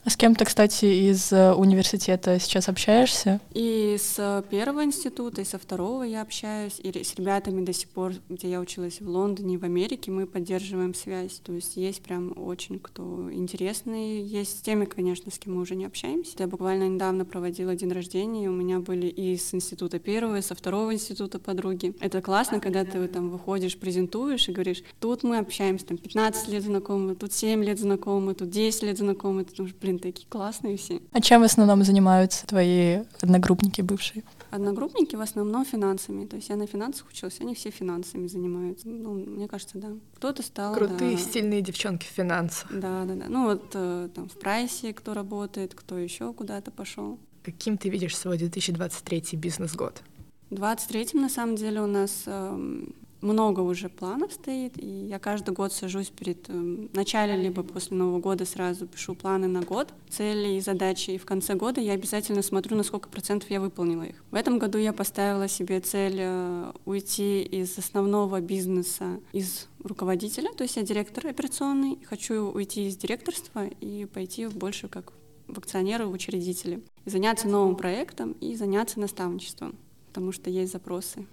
[0.07, 3.41] А с кем ты, кстати, из э, университета сейчас общаешься?
[3.55, 8.13] И с первого института, и со второго я общаюсь, и с ребятами до сих пор,
[8.29, 11.41] где я училась в Лондоне, в Америке, мы поддерживаем связь.
[11.45, 14.23] То есть есть прям очень кто интересный.
[14.23, 16.37] Есть с теми, конечно, с кем мы уже не общаемся.
[16.39, 20.43] Я буквально недавно проводила день рождения, и у меня были и с института первого, и
[20.43, 21.97] со второго института подруги.
[21.99, 26.63] Это классно, когда ты там выходишь, презентуешь и говоришь, тут мы общаемся, там 15 лет
[26.63, 30.77] знакомы, тут 7 лет знакомы, тут 10 лет знакомы, ты думаешь, блин, блин, такие классные
[30.77, 31.01] все.
[31.13, 34.23] А чем в основном занимаются твои одногруппники бывшие?
[34.51, 36.27] Одногруппники в основном финансами.
[36.27, 38.89] То есть я на финансах училась, они все финансами занимаются.
[38.89, 39.89] Ну, мне кажется, да.
[40.17, 40.75] Кто-то стал...
[40.75, 41.23] Крутые, да.
[41.23, 42.71] стильные девчонки в финансах.
[42.73, 43.27] Да, да, да.
[43.29, 47.19] Ну вот э, там в прайсе кто работает, кто еще куда-то пошел.
[47.43, 50.03] Каким ты видишь свой 2023 бизнес-год?
[50.51, 55.55] В 23 на самом деле у нас эм, много уже планов стоит, и я каждый
[55.55, 56.53] год сажусь перед э,
[56.93, 61.25] начале либо после Нового года сразу пишу планы на год, цели и задачи, и в
[61.25, 64.23] конце года я обязательно смотрю, на сколько процентов я выполнила их.
[64.31, 70.65] В этом году я поставила себе цель э, уйти из основного бизнеса, из руководителя, то
[70.65, 75.13] есть я директор операционный, хочу уйти из директорства и пойти больше как
[75.49, 79.77] в акционеры, в учредители, заняться новым проектом и заняться наставничеством,
[80.09, 81.27] потому что есть запросы.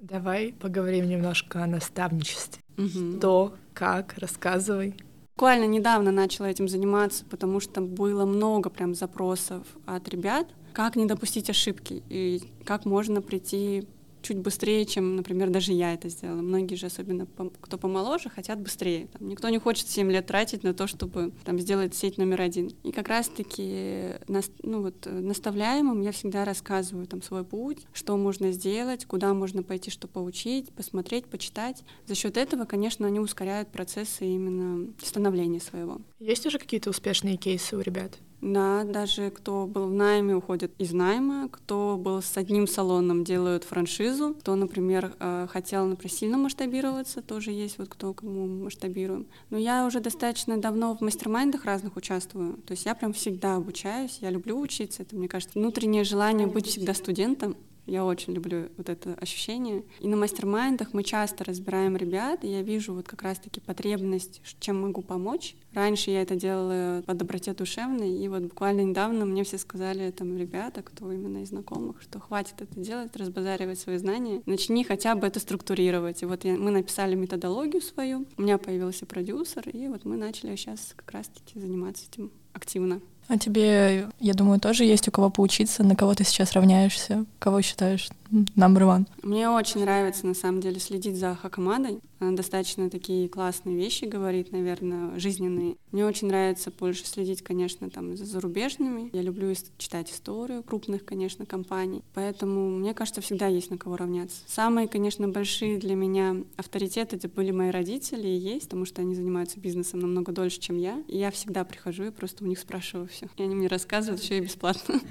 [0.00, 2.62] Давай поговорим немножко о наставничестве.
[2.78, 3.18] Угу.
[3.18, 4.94] Что, как, рассказывай.
[5.36, 11.06] Буквально недавно начала этим заниматься, потому что было много прям запросов от ребят, как не
[11.06, 13.86] допустить ошибки и как можно прийти
[14.22, 16.40] чуть быстрее, чем, например, даже я это сделала.
[16.40, 17.26] Многие же, особенно
[17.60, 19.08] кто помоложе, хотят быстрее.
[19.08, 22.70] Там, никто не хочет 7 лет тратить на то, чтобы там, сделать сеть номер один.
[22.82, 24.14] И как раз-таки
[24.62, 29.90] ну, вот, наставляемым я всегда рассказываю там, свой путь, что можно сделать, куда можно пойти,
[29.90, 31.82] что поучить, посмотреть, почитать.
[32.06, 36.00] За счет этого, конечно, они ускоряют процессы именно становления своего.
[36.18, 38.18] Есть уже какие-то успешные кейсы у ребят?
[38.40, 43.64] Да, даже кто был в найме, уходит из найма, кто был с одним салоном, делают
[43.64, 49.26] франшизу, кто, например, э, хотел, например, сильно масштабироваться, тоже есть вот кто кому масштабируем.
[49.50, 54.18] Но я уже достаточно давно в мастер-майндах разных участвую, то есть я прям всегда обучаюсь,
[54.22, 58.88] я люблю учиться, это, мне кажется, внутреннее желание быть всегда студентом, я очень люблю вот
[58.88, 59.84] это ощущение.
[60.00, 64.82] И на мастер-майндах мы часто разбираем ребят, и я вижу вот как раз-таки потребность, чем
[64.82, 65.56] могу помочь.
[65.72, 70.36] Раньше я это делала по доброте душевной, и вот буквально недавно мне все сказали, там,
[70.36, 75.26] ребята, кто именно из знакомых, что хватит это делать, разбазаривать свои знания, начни хотя бы
[75.26, 76.22] это структурировать.
[76.22, 80.56] И вот я, мы написали методологию свою, у меня появился продюсер, и вот мы начали
[80.56, 83.00] сейчас как раз-таки заниматься этим активно.
[83.30, 87.62] А тебе, я думаю, тоже есть у кого поучиться, на кого ты сейчас равняешься, кого
[87.62, 89.06] считаешь number one?
[89.22, 92.00] Мне очень нравится, на самом деле, следить за Хакамадой.
[92.18, 95.76] Она достаточно такие классные вещи говорит, наверное, жизненные.
[95.90, 99.10] Мне очень нравится больше следить, конечно, там за зарубежными.
[99.14, 102.02] Я люблю читать историю крупных, конечно, компаний.
[102.12, 104.42] Поэтому, мне кажется, всегда есть на кого равняться.
[104.46, 109.14] Самые, конечно, большие для меня авторитеты это были мои родители и есть, потому что они
[109.14, 111.02] занимаются бизнесом намного дольше, чем я.
[111.08, 113.08] И я всегда прихожу и просто у них спрашиваю.
[113.36, 115.00] И они мне рассказывают все и бесплатно.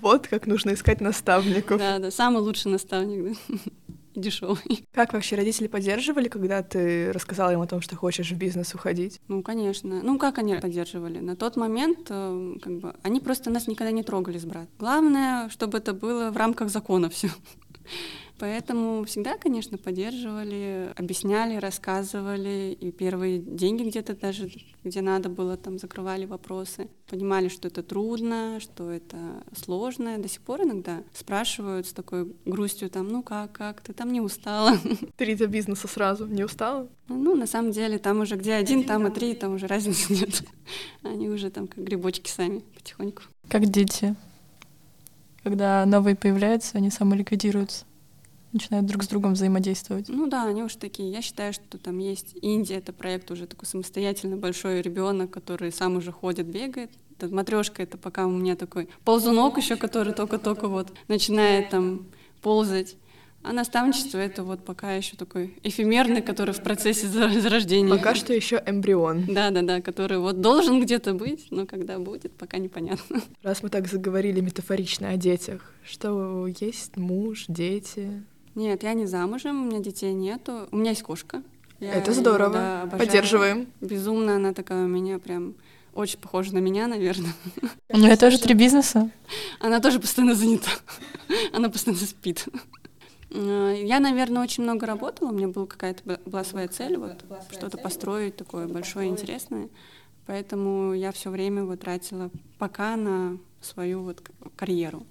[0.00, 1.78] Вот как нужно искать наставников.
[1.80, 3.56] Да, да, самый лучший наставник, да.
[4.14, 4.86] дешевый.
[4.92, 9.20] Как вообще родители поддерживали, когда ты рассказала им о том, что хочешь в бизнес уходить?
[9.28, 10.02] Ну, конечно.
[10.02, 11.18] Ну, как они поддерживали?
[11.18, 14.70] На тот момент, э, как бы, они просто нас никогда не трогали с братом.
[14.78, 17.28] Главное, чтобы это было в рамках закона все.
[18.38, 22.76] Поэтому всегда, конечно, поддерживали, объясняли, рассказывали.
[22.78, 24.50] И первые деньги где-то даже,
[24.84, 26.88] где надо было, там закрывали вопросы.
[27.08, 29.16] Понимали, что это трудно, что это
[29.56, 30.18] сложно.
[30.18, 34.20] До сих пор иногда спрашивают с такой грустью, там, ну как, как, ты там не
[34.20, 34.76] устала?
[35.16, 36.88] Три за бизнеса сразу, не устала?
[37.08, 40.42] Ну, на самом деле, там уже где один, там и три, там уже разницы нет.
[41.02, 43.22] Они уже там как грибочки сами потихоньку.
[43.48, 44.16] Как дети.
[45.44, 47.84] Когда новые появляются, они самоликвидируются
[48.56, 50.08] начинают друг с другом взаимодействовать.
[50.08, 51.10] Ну да, они уж такие.
[51.10, 55.96] Я считаю, что там есть Индия, это проект уже такой самостоятельный большой ребенок, который сам
[55.96, 56.90] уже ходит, бегает.
[57.22, 62.06] Матрешка это пока у меня такой ползунок еще, который только-только вот начинает там
[62.42, 62.96] ползать.
[63.42, 67.88] А наставничество это вот пока еще такой эфемерный, который в процессе зарождения.
[67.88, 69.26] Пока что еще эмбрион.
[69.32, 73.22] Да, да, да, который вот должен где-то быть, но когда будет, пока непонятно.
[73.42, 78.24] Раз мы так заговорили метафорично о детях, что есть муж, дети?
[78.56, 80.66] Нет, я не замужем, у меня детей нету.
[80.72, 81.42] У меня есть кошка.
[81.78, 82.86] Я это здорово.
[82.90, 83.66] Да, Поддерживаем.
[83.82, 85.54] Безумно она такая у меня прям
[85.94, 87.34] очень похожа на меня, наверное.
[87.90, 89.10] У нее тоже три бизнеса?
[89.60, 90.70] Она тоже постоянно занята.
[91.52, 92.46] Она постоянно спит.
[93.30, 97.76] Э, я, наверное, очень много работала, у меня была какая-то была своя цель, вот что-то
[97.76, 99.68] построить такое большое, интересное.
[100.26, 104.22] Поэтому я все время вот тратила пока на свою вот
[104.56, 105.04] карьеру.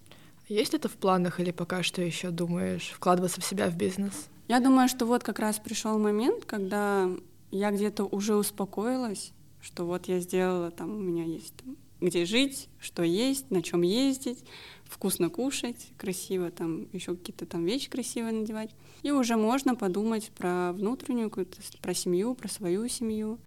[0.47, 4.27] Есть это в планах или пока что еще думаешь вкладываться в себя в бизнес?
[4.47, 7.09] Я думаю, что вот как раз пришел момент, когда
[7.49, 12.69] я где-то уже успокоилась, что вот я сделала, там у меня есть там, где жить,
[12.79, 14.43] что есть, на чем ездить,
[14.83, 18.69] вкусно кушать, красиво там еще какие-то там вещи красивые надевать.
[19.01, 21.31] И уже можно подумать про внутреннюю,
[21.81, 23.39] про семью, про свою семью.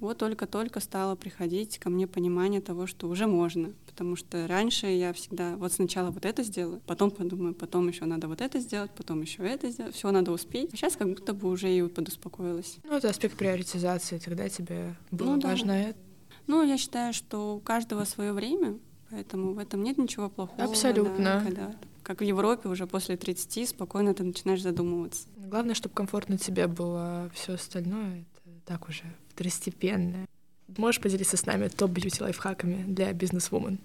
[0.00, 3.72] Вот только-только стало приходить ко мне понимание того, что уже можно.
[3.86, 8.28] Потому что раньше я всегда вот сначала вот это сделаю, потом подумаю, потом еще надо
[8.28, 10.72] вот это сделать, потом еще это сделать, все надо успеть.
[10.72, 12.78] А сейчас как будто бы уже и подуспокоилась.
[12.84, 15.78] Ну, это аспект приоритизации, тогда тебе было ну, важно да.
[15.80, 15.98] это.
[16.46, 18.78] Ну, я считаю, что у каждого свое время,
[19.10, 20.62] Поэтому в этом нет ничего плохого.
[20.62, 21.24] Абсолютно.
[21.24, 25.26] Да, когда, как в Европе, уже после 30 спокойно ты начинаешь задумываться.
[25.36, 29.04] Главное, чтобы комфортно тебе было все остальное, это так уже
[29.40, 30.28] второстепенное.
[30.76, 33.78] Можешь поделиться с нами топ-бьюти лайфхаками для бизнес-вумен?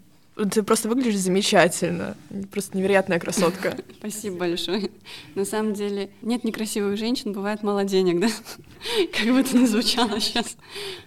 [0.52, 2.18] Ты просто выглядишь замечательно.
[2.52, 3.78] Просто невероятная красотка.
[4.00, 4.90] Спасибо большое.
[5.34, 8.28] На самом деле, нет некрасивых женщин, бывает мало денег, да?
[9.18, 10.58] Как бы это ни звучало сейчас.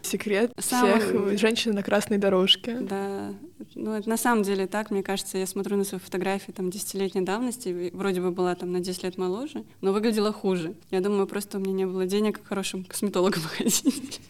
[0.01, 0.99] Секрет Сам...
[0.99, 2.79] всех женщин на красной дорожке.
[2.81, 3.35] Да.
[3.75, 7.23] Ну, это на самом деле так, мне кажется, я смотрю на свои фотографии там десятилетней
[7.23, 10.75] давности, вроде бы была там на 10 лет моложе, но выглядела хуже.
[10.91, 14.21] Я думаю, просто у меня не было денег к хорошим косметологам ходить.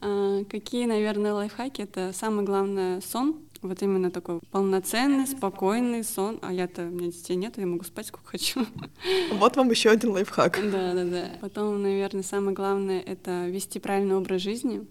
[0.00, 1.82] А, какие, наверное, лайфхаки?
[1.82, 6.38] Это самое главное— сон, вот именно такой полноценный, спокойный сон.
[6.42, 8.64] А я-то, у меня детей нет, я могу спать сколько хочу.
[9.32, 10.58] Вот вам еще один лайфхак.
[10.70, 11.30] Да, да, да.
[11.40, 14.86] Потом, наверное, самое главное— это вести правильный образ жизни.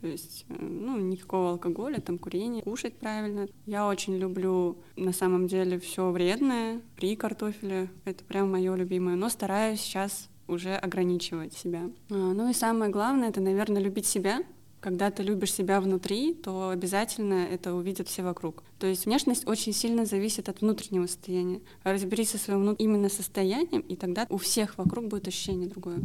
[0.00, 3.48] То есть, э, ну, никакого алкоголя, там, курения, кушать правильно.
[3.66, 7.90] Я очень люблю, на самом деле, все вредное, при картофеле.
[8.04, 9.16] Это прям мое любимое.
[9.16, 11.90] Но стараюсь сейчас уже ограничивать себя.
[12.10, 14.40] А, ну и самое главное— это, наверное, любить себя,
[14.80, 18.62] когда ты любишь себя внутри, то обязательно это увидят все вокруг.
[18.78, 21.60] То есть внешность очень сильно зависит от внутреннего состояния.
[21.84, 22.80] Разберись со своим внут...
[22.80, 25.98] именно состоянием, и тогда у всех вокруг будет ощущение другое.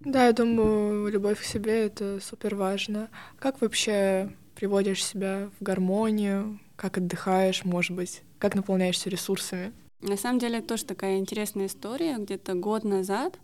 [0.00, 3.08] Да, я думаю, любовь к себе— это супер важно.
[3.38, 6.58] Как вообще приводишь себя в гармонию?
[6.76, 8.22] Как отдыхаешь, может быть?
[8.38, 9.72] Как наполняешься ресурсами?
[10.00, 12.16] На самом деле, это тоже такая интересная история.
[12.18, 13.38] Где-то год назад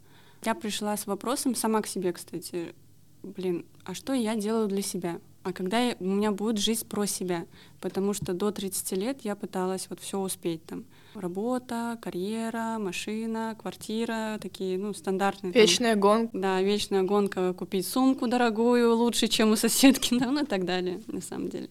[0.44, 2.74] я пришла с вопросом, сама к себе, кстати,
[3.22, 5.20] блин, а что я делаю для себя?
[5.44, 7.46] А когда я, у меня будет жизнь про себя?
[7.80, 10.84] Потому что до 30 лет я пыталась вот все успеть там.
[11.14, 15.52] Работа, карьера, машина, квартира, такие, ну, стандартные.
[15.52, 16.38] Вечная там, гонка.
[16.38, 21.00] Да, вечная гонка, купить сумку дорогую, лучше, чем у соседки, да, ну и так далее,
[21.06, 21.70] на самом деле.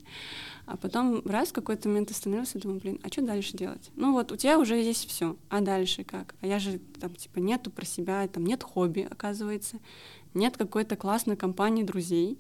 [0.68, 3.90] А потом раз в какой-то момент остановился и думаю, блин, а что дальше делать?
[3.96, 6.36] Ну вот, у тебя уже есть все, а дальше как?
[6.42, 9.78] А я же там, типа, нету про себя, там нет хобби, оказывается
[10.34, 12.40] нет какой-то классной компании друзей,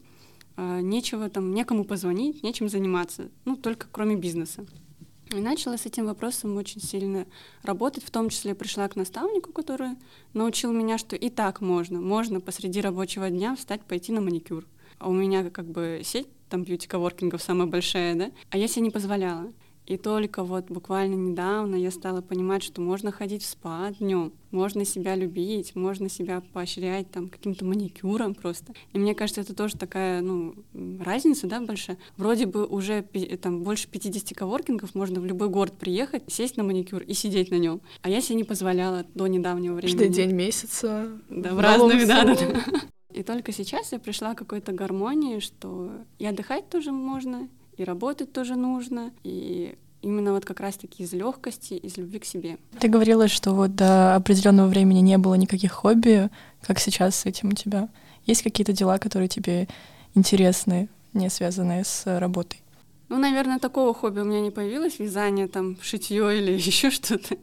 [0.55, 4.65] а, нечего там, некому позвонить, нечем заниматься, ну, только кроме бизнеса.
[5.31, 7.25] И начала с этим вопросом очень сильно
[7.63, 9.89] работать, в том числе пришла к наставнику, который
[10.33, 11.99] научил меня, что и так можно.
[11.99, 14.65] Можно посреди рабочего дня встать, пойти на маникюр.
[14.99, 18.31] А у меня как бы сеть там бьюти-коворкингов самая большая, да?
[18.49, 19.51] А я себе не позволяла.
[19.87, 24.83] И только вот буквально недавно я стала понимать, что можно ходить в спа днем, можно
[24.83, 28.73] себя любить, можно себя поощрять там каким-то маникюром просто.
[28.91, 30.55] И мне кажется, это тоже такая, ну,
[30.99, 31.97] разница, да, большая.
[32.17, 33.01] Вроде бы уже
[33.41, 37.55] там больше 50 коворкингов, можно в любой город приехать, сесть на маникюр и сидеть на
[37.55, 37.79] нем.
[38.01, 39.97] А я себе не позволяла до недавнего времени.
[39.97, 41.17] Каждый день месяца.
[41.29, 42.63] Да, в разных, да, да, да.
[43.13, 48.33] И только сейчас я пришла к какой-то гармонии, что и отдыхать тоже можно, и работать
[48.33, 52.57] тоже нужно, и именно вот как раз-таки из легкости, из любви к себе.
[52.79, 56.29] Ты говорила, что вот до определенного времени не было никаких хобби,
[56.61, 57.89] как сейчас с этим у тебя.
[58.25, 59.67] Есть какие-то дела, которые тебе
[60.15, 62.61] интересны, не связанные с работой?
[63.09, 67.37] Ну, наверное, такого хобби у меня не появилось, вязание, там, шитье или еще что-то.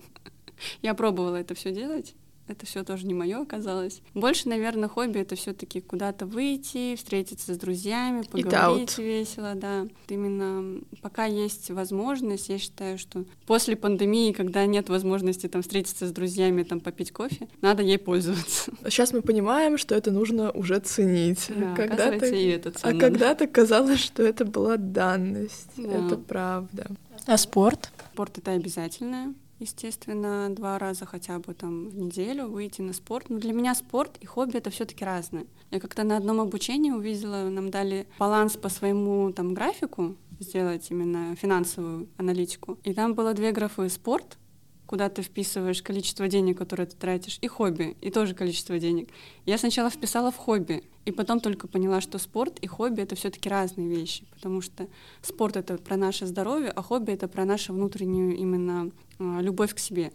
[0.83, 2.15] Я пробовала это все делать,
[2.47, 4.03] это все тоже не мое оказалось.
[4.13, 9.87] Больше, наверное, хобби это все-таки куда-то выйти, встретиться с друзьями, поговорить весело, да.
[10.09, 16.13] Именно пока есть возможность, я считаю, что после пандемии, когда нет возможности там встретиться с
[16.13, 18.73] друзьями, там попить кофе, надо ей пользоваться.
[18.85, 21.47] Сейчас мы понимаем, что это нужно уже ценить.
[21.49, 22.97] Да, когда-то и это а ценно.
[22.97, 25.71] А когда-то казалось, что это была данность.
[25.77, 26.07] Да.
[26.07, 26.87] Это правда.
[27.27, 27.91] А спорт?
[28.13, 33.31] Спорт это обязательное естественно, два раза хотя бы там в неделю выйти на спорт.
[33.31, 35.47] Но для меня спорт и хобби это все-таки разное.
[35.71, 41.37] Я как-то на одном обучении увидела, нам дали баланс по своему там графику сделать именно
[41.37, 42.79] финансовую аналитику.
[42.85, 44.39] И там было две графы спорт
[44.87, 49.09] куда ты вписываешь количество денег, которое ты тратишь, и хобби, и тоже количество денег.
[49.47, 53.49] Я сначала вписала в хобби, и потом только поняла, что спорт и хобби это все-таки
[53.49, 54.87] разные вещи, потому что
[55.23, 59.79] спорт это про наше здоровье, а хобби это про нашу внутреннюю именно а, любовь к
[59.79, 60.13] себе.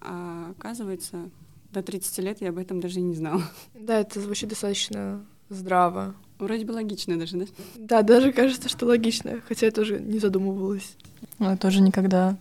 [0.00, 1.30] А оказывается,
[1.72, 3.42] до 30 лет я об этом даже и не знала.
[3.74, 6.14] Да, это звучит достаточно здраво.
[6.38, 7.46] Вроде бы логично даже, да?
[7.76, 10.96] Да, даже кажется, что логично, хотя я тоже не задумывалась.
[11.38, 12.36] Ну, я тоже никогда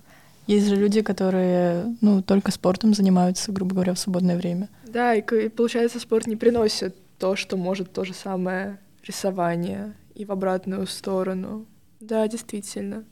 [0.47, 4.69] есть же люди, которые, ну, только спортом занимаются, грубо говоря, в свободное время.
[4.85, 10.23] Да, и, и получается, спорт не приносит то, что может то же самое рисование и
[10.23, 11.65] в обратную сторону.
[11.99, 13.03] Да, действительно.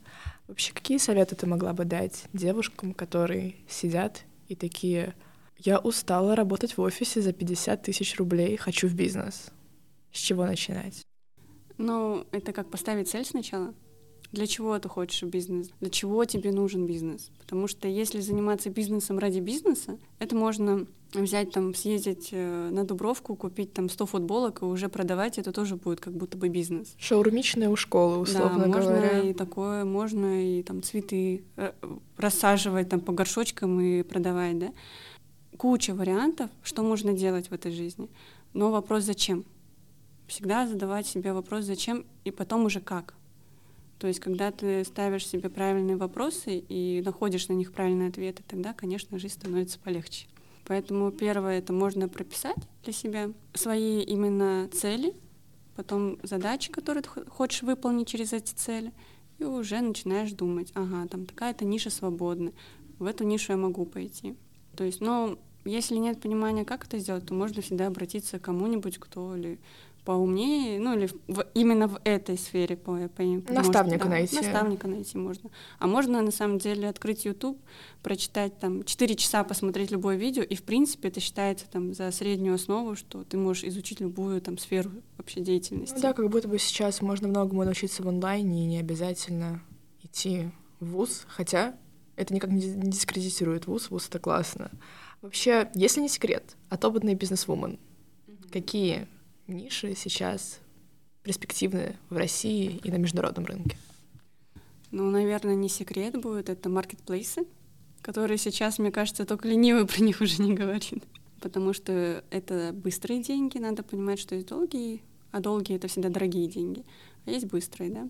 [0.48, 5.14] Вообще, какие советы ты могла бы дать девушкам, которые сидят и такие
[5.58, 9.48] «Я устала работать в офисе за 50 тысяч рублей, хочу в бизнес».
[10.12, 11.04] С чего начинать?
[11.76, 13.74] Ну, это как поставить цель сначала—
[14.32, 17.30] для чего ты хочешь бизнес, для чего тебе нужен бизнес.
[17.38, 23.36] Потому что если заниматься бизнесом ради бизнеса, это можно взять там, съездить э, на Дубровку,
[23.36, 26.94] купить там 100 футболок и уже продавать, это тоже будет как будто бы бизнес.
[26.98, 29.00] Шаурмичная у школы, условно да, говоря.
[29.00, 31.72] можно и такое, можно и там цветы э,
[32.16, 34.72] рассаживать там по горшочкам и продавать, да.
[35.56, 38.10] Куча вариантов, что можно делать в этой жизни.
[38.52, 39.44] Но вопрос зачем?
[40.26, 43.14] Всегда задавать себе вопрос зачем и потом уже как.
[43.98, 48.74] То есть, когда ты ставишь себе правильные вопросы и находишь на них правильные ответы, тогда,
[48.74, 50.26] конечно, жизнь становится полегче.
[50.66, 55.14] Поэтому первое это можно прописать для себя свои именно цели,
[55.76, 58.92] потом задачи, которые ты хочешь выполнить через эти цели,
[59.38, 62.52] и уже начинаешь думать, ага, там такая-то ниша свободна,
[62.98, 64.34] в эту нишу я могу пойти.
[64.76, 68.98] То есть, ну, если нет понимания, как это сделать, то можно всегда обратиться к кому-нибудь,
[68.98, 69.58] кто или
[70.06, 74.36] поумнее, ну или в, именно в этой сфере по, по наставника да, найти.
[74.36, 75.50] Наставника найти можно.
[75.80, 77.60] А можно на самом деле открыть YouTube,
[78.02, 82.54] прочитать там 4 часа, посмотреть любое видео, и в принципе это считается там за среднюю
[82.54, 85.96] основу, что ты можешь изучить любую там сферу вообще деятельности.
[85.96, 89.60] Ну да, как будто бы сейчас можно многому научиться в онлайне и не обязательно
[90.04, 91.74] идти в ВУЗ, хотя
[92.14, 94.70] это никак не дискредитирует ВУЗ, ВУЗ это классно.
[95.20, 97.80] Вообще, если не секрет, от опытной бизнесвумен,
[98.28, 98.52] mm-hmm.
[98.52, 99.08] какие
[99.48, 100.60] ниши сейчас
[101.22, 103.76] перспективны в России и на международном рынке?
[104.90, 107.46] Ну, наверное, не секрет будет, это маркетплейсы,
[108.02, 111.04] которые сейчас, мне кажется, только ленивый про них уже не говорит.
[111.40, 116.48] Потому что это быстрые деньги, надо понимать, что есть долгие, а долгие— это всегда дорогие
[116.48, 116.84] деньги,
[117.24, 118.08] а есть быстрые, да.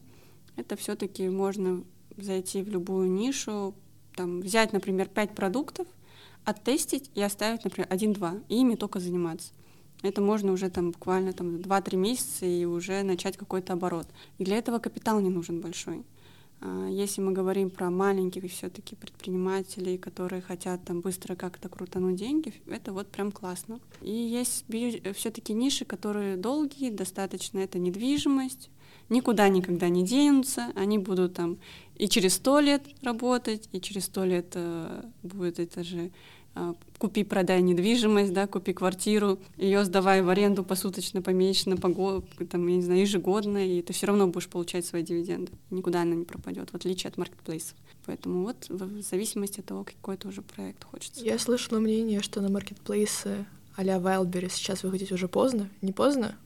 [0.57, 1.85] Это все таки можно
[2.17, 3.75] зайти в любую нишу,
[4.15, 5.87] там, взять, например, пять продуктов,
[6.45, 9.53] оттестить и оставить, например, один-два, и ими только заниматься.
[10.07, 14.07] Это можно уже там буквально там 2-3 месяца и уже начать какой-то оборот.
[14.39, 16.05] И для этого капитал не нужен большой.
[16.61, 22.55] А, если мы говорим про маленьких все-таки предпринимателей, которые хотят там быстро как-то крутануть деньги,
[22.67, 23.81] это вот прям классно.
[24.01, 24.65] И есть
[25.15, 28.71] все-таки ниши, которые долгие, достаточно это недвижимость,
[29.09, 31.59] никуда никогда не денутся, они будут там
[31.97, 36.11] и через сто лет работать, и через сто лет э, будет это же
[36.59, 42.25] а, купи, продай недвижимость, да, купи квартиру, ее сдавай в аренду посуточно, помесячно, по году,
[42.51, 45.53] там, я не знаю, ежегодно, и ты все равно будешь получать свои дивиденды.
[45.71, 47.77] Никуда она не пропадет, в отличие от маркетплейсов.
[48.07, 51.23] Поэтому вот в зависимости от того, какой тоже проект хочется.
[51.23, 53.45] Я слышала мнение, что на маркетплейсы
[53.77, 55.69] а-ля Wildberries сейчас выходить уже поздно.
[55.83, 56.37] Не поздно?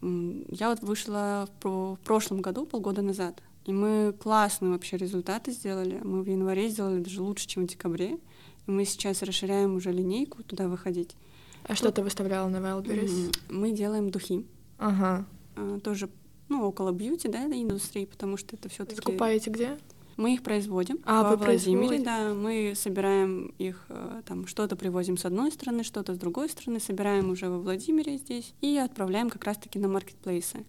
[0.00, 6.00] Я вот вышла в прошлом году, полгода назад, и мы классные вообще результаты сделали.
[6.02, 8.18] Мы в январе сделали даже лучше, чем в декабре.
[8.66, 11.16] Мы сейчас расширяем уже линейку, туда выходить.
[11.64, 11.76] А Тут...
[11.78, 13.36] что ты выставляла на Wildberries?
[13.48, 14.46] Мы делаем духи.
[14.78, 15.26] Ага.
[15.56, 16.08] А, тоже,
[16.48, 19.78] ну, около бьюти, да, индустрии, потому что это все таки Закупаете где?
[20.16, 22.34] Мы их производим а, во Владимире, да.
[22.34, 27.30] Мы собираем их, э, там, что-то привозим с одной стороны, что-то с другой стороны, собираем
[27.30, 30.64] уже во Владимире здесь и отправляем как раз-таки на маркетплейсы.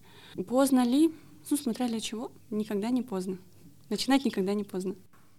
[0.48, 1.12] Поздно ли?
[1.48, 3.38] Ну, смотря для чего, никогда не поздно.
[3.88, 4.96] Начинать никогда не поздно.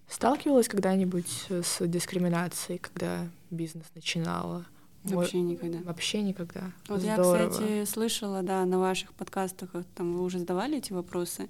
[0.08, 4.66] Сталкивалась когда-нибудь с дискриминацией, когда бизнес начинала?
[5.03, 5.80] Вообще никогда.
[5.84, 6.72] Вообще никогда.
[6.88, 7.36] Вот Здорово.
[7.36, 11.49] я, кстати, слышала, да, на ваших подкастах, э, там вы уже задавали эти вопросы.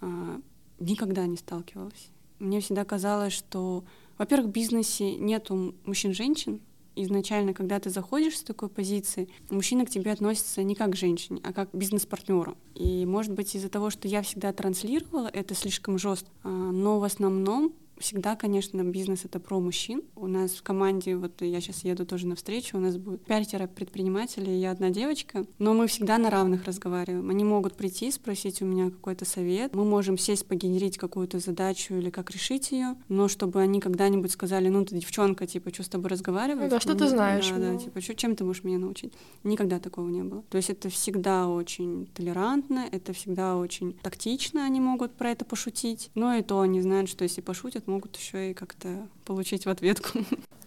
[0.00, 0.40] А,
[0.78, 2.08] никогда не сталкивалась.
[2.38, 3.84] Мне всегда казалось, что,
[4.16, 6.60] во-первых, в бизнесе нету мужчин-женщин.
[7.00, 11.40] Изначально, когда ты заходишь с такой позиции, мужчина к тебе относится не как к женщине,
[11.44, 12.56] а как к бизнес-партнеру.
[12.74, 17.04] И, может быть, из-за того, что я всегда транслировала это слишком жестко, а, но в
[17.04, 20.02] основном Всегда, конечно, бизнес— это про мужчин.
[20.14, 23.66] У нас в команде, вот я сейчас еду тоже на встречу, у нас будет пятеро
[23.66, 27.28] предпринимателей, я одна девочка, но мы всегда на равных разговариваем.
[27.30, 32.10] Они могут прийти, спросить у меня какой-то совет, мы можем сесть, погенерить какую-то задачу или
[32.10, 36.10] как решить ее, но чтобы они когда-нибудь сказали, ну ты девчонка, типа, что с тобой
[36.10, 36.64] разговаривать?
[36.64, 37.48] Ну, да, что ты знаешь?
[37.50, 39.12] Да, да, типа, что, чем ты можешь меня научить?
[39.42, 40.42] Никогда такого не было.
[40.50, 46.10] То есть это всегда очень толерантно, это всегда очень тактично, они могут про это пошутить,
[46.14, 50.20] но и то они знают, что если пошутят, могут еще и как-то получить в ответку.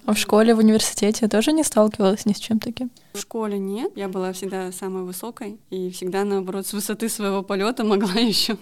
[0.05, 2.89] А в школе, в университете тоже не сталкивалась ни с чем таким?
[3.13, 3.91] В школе нет.
[3.95, 8.57] Я была всегда самой высокой и всегда, наоборот, с высоты своего полета могла еще.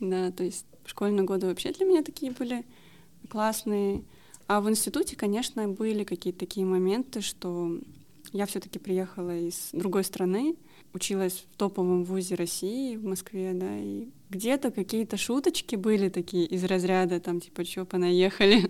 [0.00, 2.64] Да, то есть школьные годы вообще для меня такие были
[3.30, 4.04] классные.
[4.48, 7.78] А в институте, конечно, были какие-то такие моменты, что
[8.32, 10.56] я все-таки приехала из другой страны,
[10.94, 16.64] училась в топовом вузе России в Москве, да, и где-то какие-то шуточки были такие из
[16.64, 18.68] разряда, там, типа, чё, понаехали.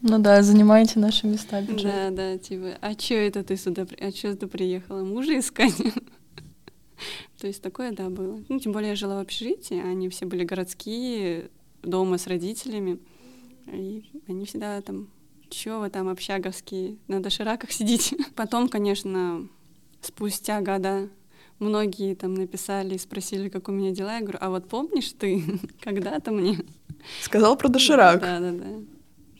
[0.00, 1.60] Ну да, занимаете наши места.
[1.62, 1.84] Бюджет.
[1.84, 5.76] Да, да, типа, а чё это ты сюда, а чё ты приехала, мужа искать?
[7.40, 8.42] То есть такое, да, было.
[8.48, 11.50] Ну, тем более я жила в общежитии, они все были городские,
[11.82, 12.98] дома с родителями,
[13.66, 15.08] и они всегда там,
[15.50, 18.16] чё вы там общаговские, на дошираках сидите.
[18.36, 19.48] Потом, конечно,
[20.00, 21.08] спустя года
[21.62, 24.16] многие там написали и спросили, как у меня дела.
[24.16, 25.42] Я говорю, а вот помнишь ты
[25.80, 26.58] когда-то мне...
[27.22, 28.20] Сказал про доширак.
[28.20, 28.66] Да, да, да.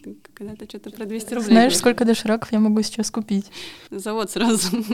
[0.02, 1.50] Ты когда-то что-то про 200 рублей.
[1.50, 3.50] Знаешь, сколько дошираков я могу сейчас купить?
[3.90, 4.68] Завод сразу.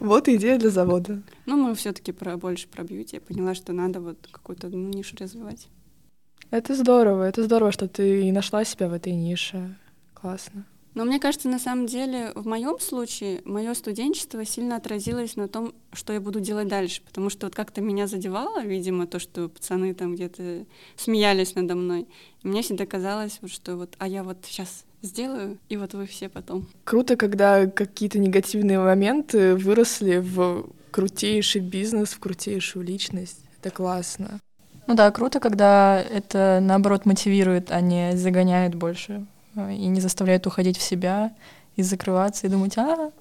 [0.00, 1.22] Вот идея для завода.
[1.46, 3.16] Ну, мы все таки про, больше про бьюти.
[3.16, 5.66] Я поняла, что надо вот какую-то одну нишу развивать.
[6.52, 9.76] Это здорово, это здорово, что ты нашла себя в этой нише.
[10.14, 10.64] Классно.
[10.94, 15.74] Но мне кажется, на самом деле, в моем случае, мое студенчество сильно отразилось на том,
[15.92, 17.02] что я буду делать дальше.
[17.02, 20.64] Потому что вот как-то меня задевало, видимо, то, что пацаны там где-то
[20.96, 22.08] смеялись надо мной.
[22.42, 26.06] И мне всегда казалось, вот, что вот, а я вот сейчас сделаю, и вот вы
[26.06, 26.66] все потом.
[26.84, 33.40] Круто, когда какие-то негативные моменты выросли в крутейший бизнес, в крутейшую личность.
[33.60, 34.40] Это классно.
[34.86, 39.26] Ну да, круто, когда это наоборот мотивирует, а не загоняет больше
[39.58, 41.34] и не заставляет уходить в себя
[41.76, 43.12] и закрываться и думать, а,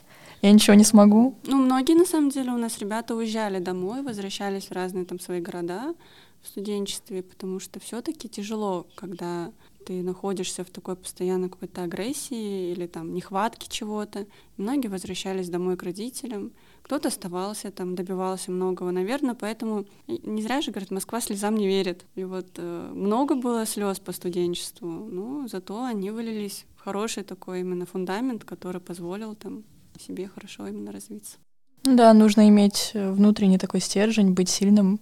[0.41, 1.35] я ничего не смогу.
[1.45, 5.41] Ну, многие, на самом деле, у нас ребята уезжали домой, возвращались в разные там свои
[5.41, 5.95] города
[6.43, 9.51] в студенчестве, потому что все таки тяжело, когда
[9.85, 14.27] ты находишься в такой постоянной какой-то агрессии или там нехватке чего-то.
[14.57, 16.51] Многие возвращались домой к родителям,
[16.87, 22.05] кто-то оставался там, добивался многого, наверное, поэтому не зря же, говорят, Москва слезам не верит.
[22.15, 27.59] И вот э, много было слез по студенчеству, но зато они вылились в хороший такой
[27.59, 29.65] именно фундамент, который позволил там
[29.99, 31.35] себе хорошо именно развиться.
[31.83, 35.01] Ну Да, нужно иметь э, внутренний такой стержень, быть сильным.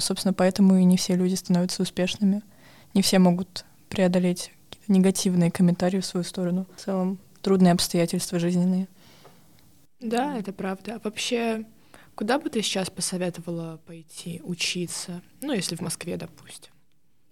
[0.00, 2.40] Собственно, поэтому и не все люди становятся успешными.
[2.94, 4.52] Не все могут преодолеть
[4.88, 6.64] негативные комментарии в свою сторону.
[6.76, 8.88] В целом, трудные обстоятельства жизненные.
[10.00, 10.96] Да, это правда.
[10.96, 11.66] А вообще,
[12.14, 15.22] куда бы ты сейчас посоветовала пойти учиться?
[15.40, 16.72] Ну, если в Москве, допустим.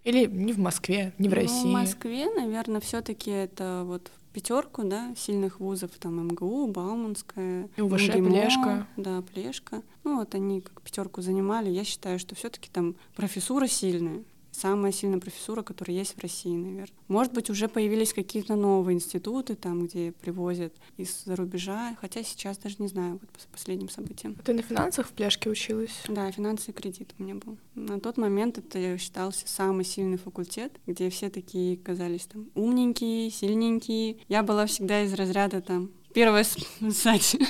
[0.03, 1.63] Или не в Москве, не в Ну, России.
[1.69, 8.29] В Москве, наверное, все-таки это вот пятерку, да, сильных вузов, там МГУ, Бауманская, УВШ, МГИМО,
[8.29, 8.87] Плешка.
[8.97, 9.81] Да, Плешка.
[10.03, 11.69] Ну вот они как пятерку занимали.
[11.69, 14.23] Я считаю, что все-таки там профессура сильная.
[14.55, 16.97] Самая сильная профессура, которая есть в России, наверное.
[17.09, 22.77] Может быть, уже появились какие-то новые институты, там, где привозят из-за рубежа, хотя сейчас даже
[22.79, 24.35] не знаю, вот по последним событиям.
[24.45, 25.91] Ты на финансах в пляшке училась?
[26.07, 27.57] Да, финансы и кредит у меня был.
[27.75, 34.17] На тот момент это считался самый сильный факультет, где все такие казались там умненькие, сильненькие.
[34.29, 36.45] Я была всегда из разряда там первая
[36.79, 37.45] сзади.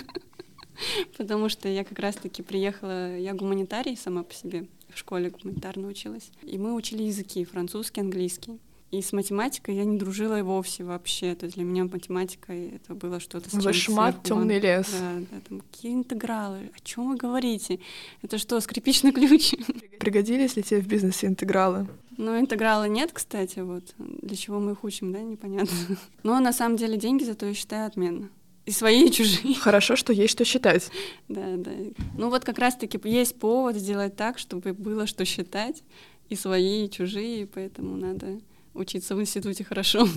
[1.17, 6.31] Потому что я как раз-таки приехала, я гуманитарий сама по себе, в школе гуманитарно училась.
[6.43, 8.59] И мы учили языки, французский, английский.
[8.91, 11.35] И с математикой я не дружила и вовсе вообще.
[11.35, 14.87] То есть для меня математика это было что-то с Вышмат, темный лес.
[14.91, 17.79] Да, да, там какие интегралы, о чем вы говорите?
[18.21, 19.53] Это что, скрипичный ключ?
[19.99, 21.87] Пригодились ли тебе в бизнесе интегралы?
[22.17, 23.83] Ну, интеграла нет, кстати, вот.
[23.97, 25.75] Для чего мы их учим, да, непонятно.
[26.23, 28.29] Но на самом деле деньги зато я считаю отменно.
[28.65, 29.55] И свои, и чужие.
[29.55, 30.89] Хорошо, что есть что считать.
[31.27, 31.71] Да, да.
[32.17, 35.83] Ну вот как раз-таки есть повод сделать так, чтобы было что считать,
[36.29, 38.39] и свои, и чужие, поэтому надо
[38.73, 40.07] учиться в институте хорошо.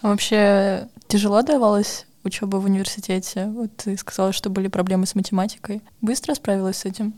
[0.00, 3.46] А вообще тяжело давалось учеба в университете?
[3.46, 5.82] Вот ты сказала, что были проблемы с математикой.
[6.00, 7.14] Быстро справилась с этим?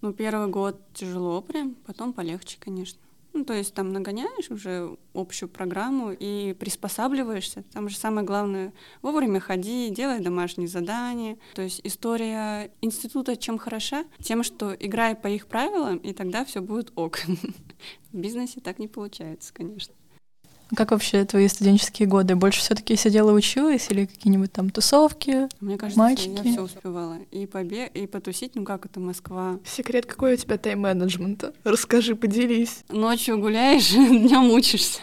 [0.00, 2.98] Ну, первый год тяжело прям, потом полегче, конечно.
[3.32, 7.64] Ну, то есть там нагоняешь уже общую программу и приспосабливаешься.
[7.72, 8.72] Там же самое главное—
[9.02, 11.38] вовремя ходи, делай домашние задания.
[11.54, 14.04] То есть история института чем хороша?
[14.20, 17.20] Тем, что играй по их правилам, и тогда все будет ок.
[18.12, 19.94] В бизнесе так не получается, конечно.
[20.74, 22.34] Как вообще твои студенческие годы?
[22.34, 25.48] Больше все-таки сидела и училась или какие-нибудь там тусовки?
[25.60, 26.40] Мне кажется, мальчики?
[26.42, 27.18] я все успевала.
[27.30, 29.58] И побег, и потусить, ну как это Москва.
[29.66, 31.52] Секрет какой у тебя тайм-менеджмента?
[31.64, 32.84] Расскажи, поделись.
[32.88, 35.00] Ночью гуляешь, днем учишься.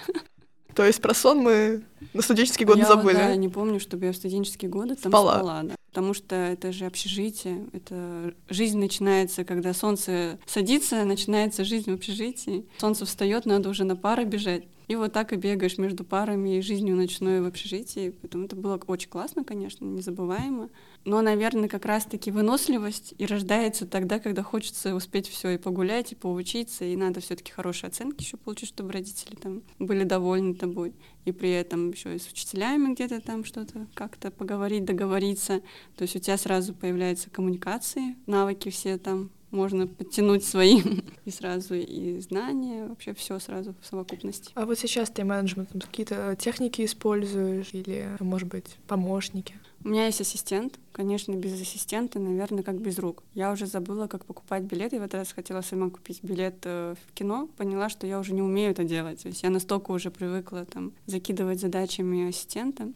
[0.73, 3.15] То есть про сон мы на студенческие годы я забыли.
[3.15, 5.35] Вот, да, не помню, чтобы я в студенческие годы там Спала.
[5.35, 5.61] спала.
[5.63, 5.75] да.
[5.89, 12.65] Потому что это же общежитие, это жизнь начинается, когда солнце садится, начинается жизнь в общежитии.
[12.77, 14.63] Солнце встает, надо уже на пары бежать.
[14.89, 18.09] И вот так и бегаешь между парами и жизнью ночной в общежитии.
[18.09, 20.71] Поэтому это было очень классно, конечно, незабываемо.
[21.05, 26.15] Но, наверное, как раз-таки выносливость и рождается тогда, когда хочется успеть все и погулять, и
[26.15, 30.95] поучиться, и надо все-таки хорошие оценки еще получить, чтобы родители там были довольны тобой.
[31.23, 35.61] И при этом еще и с учителями где-то там что-то как-то поговорить, договориться.
[35.97, 40.81] То есть у тебя сразу появляются коммуникации, навыки все там можно подтянуть свои
[41.25, 44.51] и сразу и знания, вообще все сразу в совокупности.
[44.55, 49.55] А вот сейчас ты менеджментом какие-то техники используешь или, может быть, помощники?
[49.83, 50.77] У меня есть ассистент.
[50.91, 53.23] Конечно, без ассистента, наверное, как без рук.
[53.33, 54.97] Я уже забыла, как покупать билеты.
[54.97, 57.47] И в этот раз хотела сама купить билет э, в кино.
[57.55, 59.21] Поняла, что я уже не умею это делать.
[59.23, 62.91] То есть я настолько уже привыкла там закидывать задачами ассистента.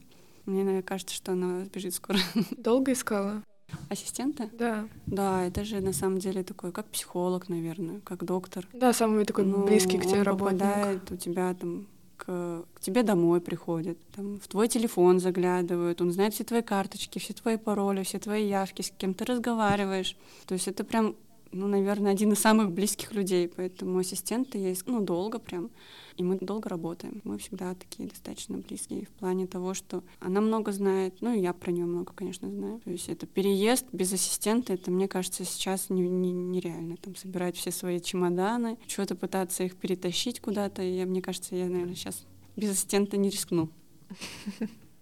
[0.46, 2.20] Мне наверное, кажется, что она сбежит скоро.
[2.58, 3.42] Долго искала?
[3.90, 4.50] Ассистента?
[4.58, 4.88] Да.
[5.08, 8.68] Да, это же на самом деле такой, как психолог, наверное, как доктор.
[8.74, 10.60] Да, самый такой Ну, близкий к тебе он работник.
[10.60, 16.12] попадает у тебя там к, к тебе домой приходит, там, в твой телефон заглядывают, он
[16.12, 20.16] знает все твои карточки, все твои пароли, все твои явки, с кем ты разговариваешь.
[20.46, 21.16] То есть это прям,
[21.52, 25.70] ну, наверное, один из самых близких людей, поэтому ассистенты есть, ну, долго прям.
[26.18, 27.22] И мы долго работаем.
[27.24, 31.54] Мы всегда такие достаточно близкие в плане того, что она много знает, ну и я
[31.54, 32.80] про нее много, конечно, знаю.
[32.84, 36.98] То есть это переезд без ассистента, это, мне кажется, сейчас не- не- нереально.
[36.98, 40.82] Там собирать все свои чемоданы, что-то пытаться их перетащить куда-то.
[40.82, 43.70] Я, мне кажется, я, наверное, сейчас без ассистента не рискну.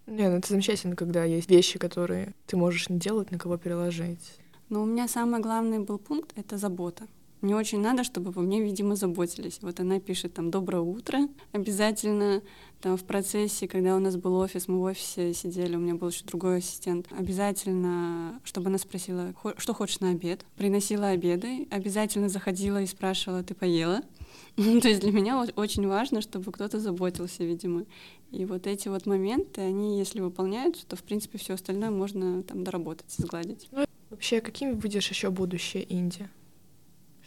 [0.07, 4.39] Не, ну это замечательно, когда есть вещи, которые ты можешь не делать, на кого переложить.
[4.70, 7.07] Но у меня самый главный был пункт— это забота.
[7.41, 9.59] Мне очень надо, чтобы обо мне, видимо, заботились.
[9.61, 12.41] Вот она пишет там «доброе утро» обязательно.
[12.81, 16.09] Там в процессе, когда у нас был офис, мы в офисе сидели, у меня был
[16.09, 17.07] еще другой ассистент.
[17.11, 20.45] Обязательно, чтобы она спросила, «Хо- что хочешь на обед.
[20.55, 24.01] Приносила обеды, обязательно заходила и спрашивала, ты поела?
[24.55, 27.85] То есть для меня очень важно, чтобы кто-то заботился, видимо.
[28.31, 32.63] И вот эти вот моменты, они, если выполняются, то, в принципе, все остальное можно там
[32.63, 33.69] доработать, сгладить.
[34.09, 36.29] Вообще, каким видишь еще будущее Инди?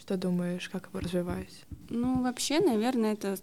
[0.05, 1.65] Что думаешь, как его развивать?
[1.89, 3.37] Ну, вообще, наверное, это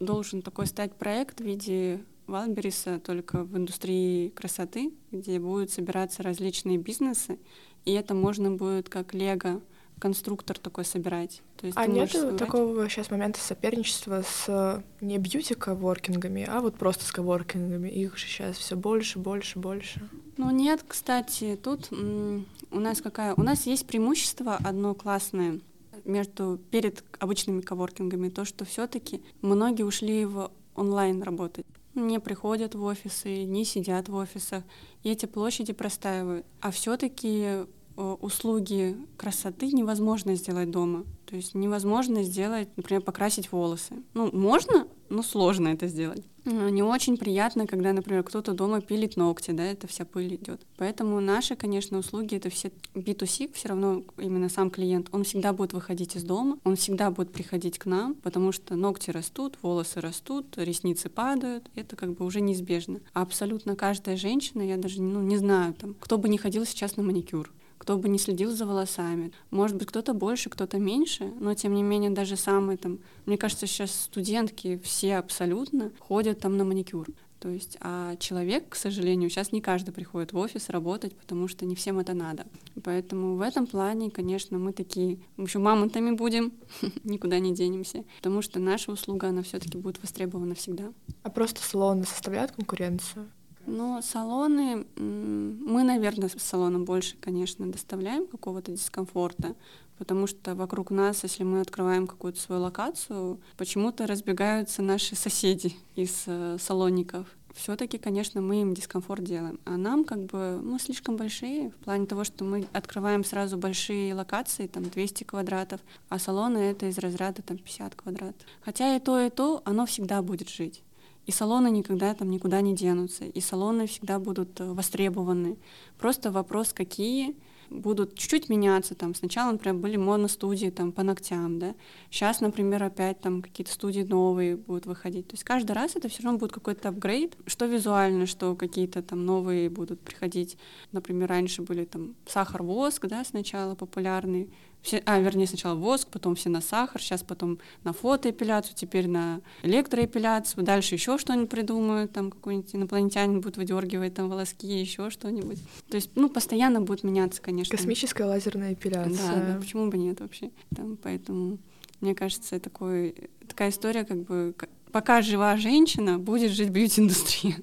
[0.00, 6.78] должен такой стать проект в виде Валбериса, только в индустрии красоты, где будут собираться различные
[6.78, 7.38] бизнесы,
[7.84, 9.60] и это можно будет как лего
[9.98, 11.42] конструктор такой собирать.
[11.58, 16.76] То есть А нет собрать- такого сейчас момента соперничества с э, не бьюти-коворкингами, а вот
[16.78, 17.90] просто с коворкингами?
[17.90, 20.00] Их же сейчас все больше, больше, больше.
[20.38, 23.34] Ну нет, кстати, тут у нас какая?
[23.34, 25.60] У нас есть преимущество одно классное
[26.06, 31.66] между перед обычными коворкингами, то, что все-таки многие ушли в онлайн работать.
[31.94, 34.62] Не приходят в офисы, не сидят в офисах,
[35.02, 36.44] и эти площади простаивают.
[36.60, 37.64] А все-таки
[37.96, 41.04] услуги красоты невозможно сделать дома.
[41.26, 43.94] То есть невозможно сделать, например, покрасить волосы.
[44.14, 46.24] Ну, можно, но сложно это сделать.
[46.46, 50.60] Не очень приятно, когда, например, кто-то дома пилит ногти, да, это вся пыль идет.
[50.76, 55.72] Поэтому наши, конечно, услуги это все B2C, все равно именно сам клиент, он всегда будет
[55.72, 60.56] выходить из дома, он всегда будет приходить к нам, потому что ногти растут, волосы растут,
[60.56, 63.00] ресницы падают, это как бы уже неизбежно.
[63.12, 66.96] А абсолютно каждая женщина, я даже ну, не знаю, там, кто бы не ходил сейчас
[66.96, 69.32] на маникюр, кто бы не следил за волосами.
[69.50, 73.66] Может быть, кто-то больше, кто-то меньше, но тем не менее даже самые там, мне кажется,
[73.66, 77.08] сейчас студентки все абсолютно ходят там на маникюр.
[77.38, 81.66] То есть, а человек, к сожалению, сейчас не каждый приходит в офис работать, потому что
[81.66, 82.46] не всем это надо.
[82.82, 86.52] Поэтому в этом плане, конечно, мы такие, общем, мамонтами будем,
[87.04, 90.92] никуда не денемся, потому что наша услуга, она все-таки будет востребована всегда.
[91.22, 93.30] А просто салоны составляют конкуренцию?
[93.66, 99.56] Но салоны, мы, наверное, с салоном больше, конечно, доставляем какого-то дискомфорта,
[99.98, 106.24] потому что вокруг нас, если мы открываем какую-то свою локацию, почему-то разбегаются наши соседи из
[106.26, 107.26] э, салонников.
[107.54, 109.58] все-таки, конечно, мы им дискомфорт делаем.
[109.64, 114.14] А нам как бы мы слишком большие в плане того, что мы открываем сразу большие
[114.14, 118.46] локации, там 200 квадратов, а салоны это из разряда там 50 квадратов.
[118.60, 120.82] Хотя и то, и то, оно всегда будет жить.
[121.26, 125.58] И салоны никогда там никуда не денутся, и салоны всегда будут э, востребованы.
[125.98, 127.36] Просто вопрос, какие
[127.70, 128.94] будут чуть-чуть меняться.
[128.94, 131.74] Там сначала, например, были моностудии там по ногтям, да.
[132.10, 135.28] Сейчас, например, опять там какие-то студии новые будут выходить.
[135.28, 139.24] То есть каждый раз это все равно будет какой-то апгрейд, что визуально, что какие-то там
[139.26, 140.56] новые будут приходить.
[140.92, 144.48] Например, раньше были там сахар-воск, да, сначала популярный
[144.86, 149.40] все, а, вернее, сначала воск, потом все на сахар, сейчас потом на фотоэпиляцию, теперь на
[149.64, 155.58] электроэпиляцию, дальше еще что-нибудь придумают, там какой-нибудь инопланетянин будет выдергивать там волоски, еще что-нибудь.
[155.88, 157.76] То есть, ну, постоянно будет меняться, конечно.
[157.76, 159.34] Космическая лазерная эпиляция.
[159.34, 160.52] Да, да почему бы нет вообще.
[160.76, 161.58] Там, поэтому,
[162.00, 163.16] мне кажется, такой,
[163.48, 164.54] такая история, как бы,
[164.92, 167.56] пока жива женщина, будет жить бьюти-индустрия.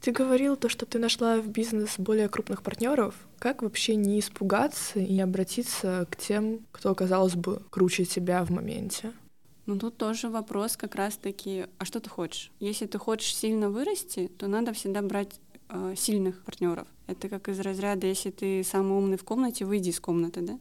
[0.00, 3.14] Ты говорил то, что ты нашла в бизнес более крупных партнеров.
[3.38, 8.50] Как вообще не испугаться и не обратиться к тем, кто, казалось бы, круче тебя в
[8.50, 9.12] моменте?
[9.66, 12.50] Ну тут тоже вопрос как раз-таки, а что ты хочешь?
[12.60, 15.38] Если ты хочешь сильно вырасти, то надо всегда брать
[15.68, 16.88] э, сильных партнеров.
[17.06, 20.58] Это как из разряда, если ты самый умный в комнате, выйди из комнаты, да?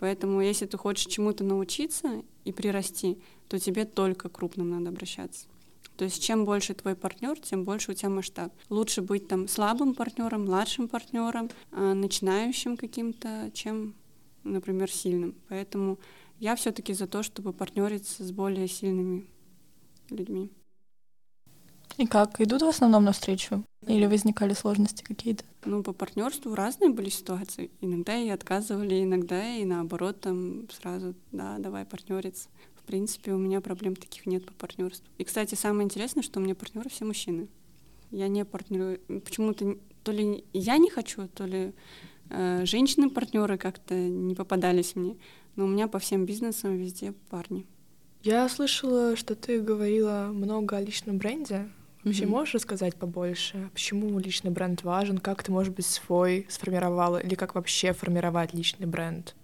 [0.00, 3.18] Поэтому если ты хочешь чему-то научиться и прирасти,
[3.48, 5.46] то тебе только крупным надо обращаться.
[6.00, 8.54] То есть чем больше твой партнер, тем больше у тебя масштаб.
[8.70, 13.94] Лучше быть там слабым партнером, младшим партнером, а, начинающим каким-то, чем,
[14.42, 15.34] например, сильным.
[15.50, 15.98] Поэтому
[16.38, 19.26] я все-таки за то, чтобы партнериться с более сильными
[20.08, 20.50] людьми.
[21.98, 22.40] И как?
[22.40, 23.62] Идут в основном навстречу?
[23.90, 25.44] Или возникали сложности какие-то?
[25.64, 27.70] Ну, по партнерству разные были ситуации.
[27.80, 32.48] Иногда и отказывали, иногда и наоборот, там сразу, да, давай партнериться
[32.90, 35.06] принципе, у меня проблем таких нет по партнерству.
[35.16, 37.46] И, кстати, самое интересное, что у меня партнеры все мужчины.
[38.10, 38.98] Я не партнерю.
[39.24, 41.72] Почему-то то ли я не хочу, то ли
[42.30, 45.16] э, женщины-партнеры как-то не попадались мне.
[45.54, 47.64] Но у меня по всем бизнесам везде парни.
[48.24, 51.70] Я слышала, что ты говорила много о личном бренде.
[52.04, 52.28] Вообще mm-hmm.
[52.28, 57.54] можешь рассказать побольше, почему личный бренд важен, как ты, может быть, свой сформировала, или как
[57.54, 59.34] вообще формировать личный бренд?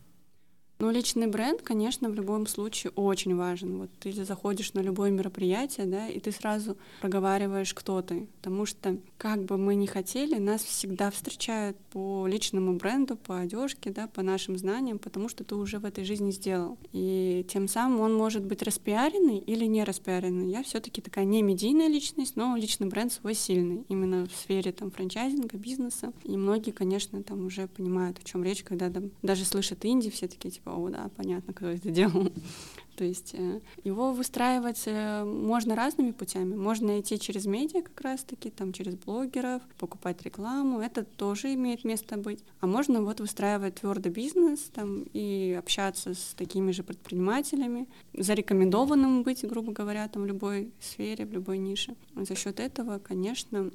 [0.79, 3.79] Ну, личный бренд, конечно, в любом случае очень важен.
[3.79, 8.27] Вот ты заходишь на любое мероприятие, да, и ты сразу проговариваешь, кто ты.
[8.43, 13.91] Потому что, как бы мы ни хотели, нас всегда встречают по личному бренду, по одежке,
[13.91, 16.77] да, по нашим знаниям, потому что ты уже в этой жизни сделал.
[16.93, 20.51] И тем самым он может быть распиаренный или не распиаренный.
[20.51, 24.73] Я все таки такая не медийная личность, но личный бренд свой сильный, именно в сфере
[24.73, 26.13] там франчайзинга, бизнеса.
[26.25, 30.29] И многие, конечно, там уже понимают, о чем речь, когда там, даже слышат инди, все
[30.29, 32.33] такие, типа, о, да, понятно, кто это делал.
[32.97, 36.55] То есть э, его выстраивать э, можно разными путями.
[36.55, 42.17] Можно идти через медиа как раз-таки, там через блогеров, покупать рекламу, это тоже имеет место
[42.17, 42.43] быть.
[42.61, 49.47] А можно вот выстраивать твердый бизнес там, и общаться с такими же предпринимателями, зарекомендованным быть,
[49.47, 51.97] грубо говоря, там, в любой сфере, в любой нише.
[52.15, 53.71] За счет этого, конечно,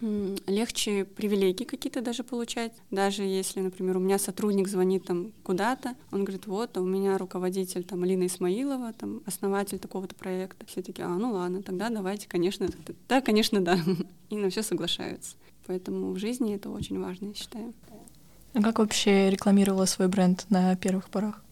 [0.00, 2.72] легче привилегии какие-то даже получать.
[2.90, 7.18] Даже если, например, у меня сотрудник звонит там куда-то, он говорит, вот, а у меня
[7.18, 10.66] руководитель там Алина Исмаилова, там основатель такого-то проекта.
[10.66, 12.68] Все таки а, ну ладно, тогда давайте, конечно,
[13.08, 13.78] да, конечно, да.
[14.30, 15.36] И на все соглашаются.
[15.66, 17.74] Поэтому в жизни это очень важно, я считаю.
[18.54, 21.42] А как вообще рекламировала свой бренд на первых порах?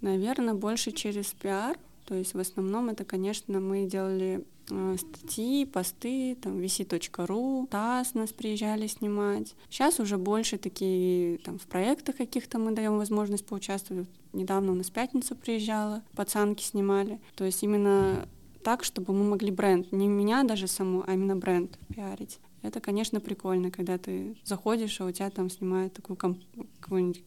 [0.00, 1.76] Наверное, больше через пиар.
[2.04, 8.86] То есть в основном это, конечно, мы делали статьи, посты, там, vc.ru, ТАСС нас приезжали
[8.86, 9.54] снимать.
[9.70, 14.08] Сейчас уже больше такие, там, в проектах каких-то мы даем возможность поучаствовать.
[14.32, 17.20] Недавно у нас пятница приезжала, пацанки снимали.
[17.36, 18.28] То есть именно
[18.62, 22.38] так, чтобы мы могли бренд, не меня даже саму, а именно бренд пиарить.
[22.62, 26.42] Это, конечно, прикольно, когда ты заходишь, а у тебя там снимают такое комп-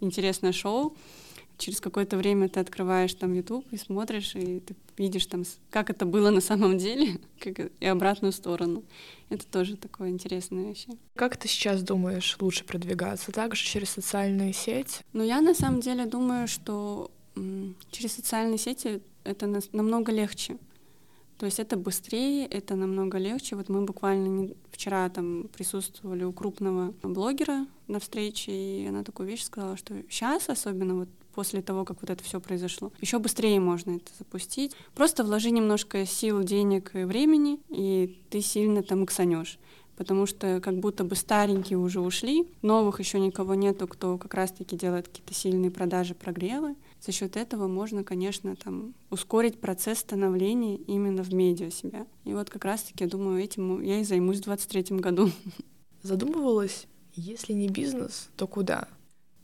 [0.02, 0.98] интересное шоу,
[1.60, 6.06] через какое-то время ты открываешь там YouTube и смотришь, и ты видишь там, как это
[6.06, 8.84] было на самом деле, как и обратную сторону.
[9.30, 10.90] Это тоже такое интересное вообще.
[11.16, 13.32] Как ты сейчас думаешь лучше продвигаться?
[13.32, 15.02] Также через социальные сети?
[15.14, 17.12] Ну, я на самом деле думаю, что
[17.92, 20.58] через социальные сети это намного легче.
[21.38, 23.56] То есть это быстрее, это намного легче.
[23.56, 24.56] Вот мы буквально не...
[24.72, 30.50] вчера там присутствовали у крупного блогера на встрече, и она такую вещь сказала, что сейчас,
[30.50, 32.92] особенно вот после того, как вот это все произошло.
[33.02, 34.76] Еще быстрее можно это запустить.
[34.96, 39.60] Просто вложи немножко сил, денег и времени, и ты сильно там иксанешь
[40.00, 44.78] потому что как будто бы старенькие уже ушли, новых еще никого нету, кто как раз-таки
[44.78, 46.78] делает какие-то сильные продажи, прогревы.
[47.02, 52.08] За счет этого можно, конечно, там ускорить процесс становления именно в медиа себя.
[52.24, 55.32] И вот как раз-таки, я думаю, этим я и займусь в 23 году.
[56.02, 58.88] Задумывалась, если не бизнес, то куда?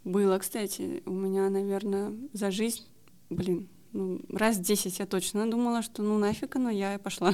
[0.06, 2.84] Было, кстати, у меня, наверное, за жизнь,
[3.32, 7.34] блин, ну, раз десять я точно думала, что ну нафиг оно, я пошла.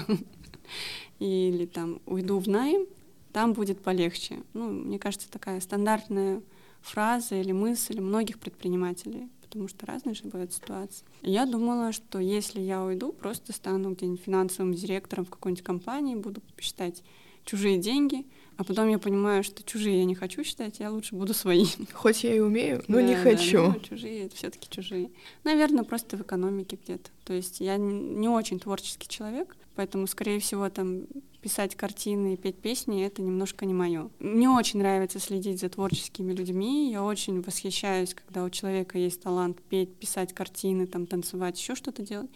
[1.20, 2.88] Или там уйду в найм,
[3.34, 4.44] там будет полегче.
[4.54, 6.42] Ну, мне кажется, такая стандартная
[6.82, 11.06] фраза или мысль многих предпринимателей, потому что разные же бывают ситуации.
[11.22, 16.42] я думала, что если я уйду, просто стану где-нибудь финансовым директором в какой-нибудь компании, буду
[16.58, 17.04] считать
[17.46, 18.26] чужие деньги,
[18.58, 21.66] а потом я понимаю, что чужие я не хочу считать, я лучше буду свои.
[21.94, 23.58] Хоть я и умею, но да, не хочу.
[23.58, 25.10] Да, ну, чужие это все-таки чужие.
[25.44, 27.10] Наверное, просто в экономике где-то.
[27.24, 31.06] То есть я не очень творческий человек, поэтому, скорее всего, там
[31.42, 34.10] писать картины и петь песни— это немножко не мое.
[34.20, 36.92] Мне очень нравится следить за творческими людьми.
[36.92, 42.04] Я очень восхищаюсь, когда у человека есть талант петь, писать картины, там, танцевать, еще что-то
[42.04, 42.30] делать.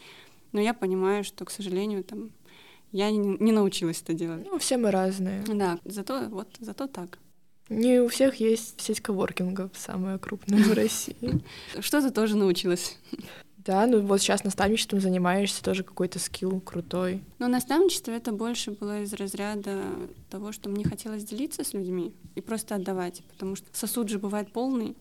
[0.51, 2.31] Но я понимаю, что, к сожалению, там
[2.95, 4.47] я не научилась это делать.
[4.49, 5.43] Ну, все мы разные.
[5.47, 7.19] Да, зато вот, зато так.
[7.67, 11.43] Не у всех есть сеть коворкингов, самая крупная в России.
[11.81, 12.97] Что-то тоже научилась.
[13.57, 17.21] Да, ну вот сейчас наставничеством занимаешься, тоже какой-то скилл крутой.
[17.37, 19.81] Но наставничество это больше было из разряда
[20.29, 24.53] того, что мне хотелось делиться с людьми и просто отдавать, потому что сосуд же бывает
[24.53, 24.95] полный,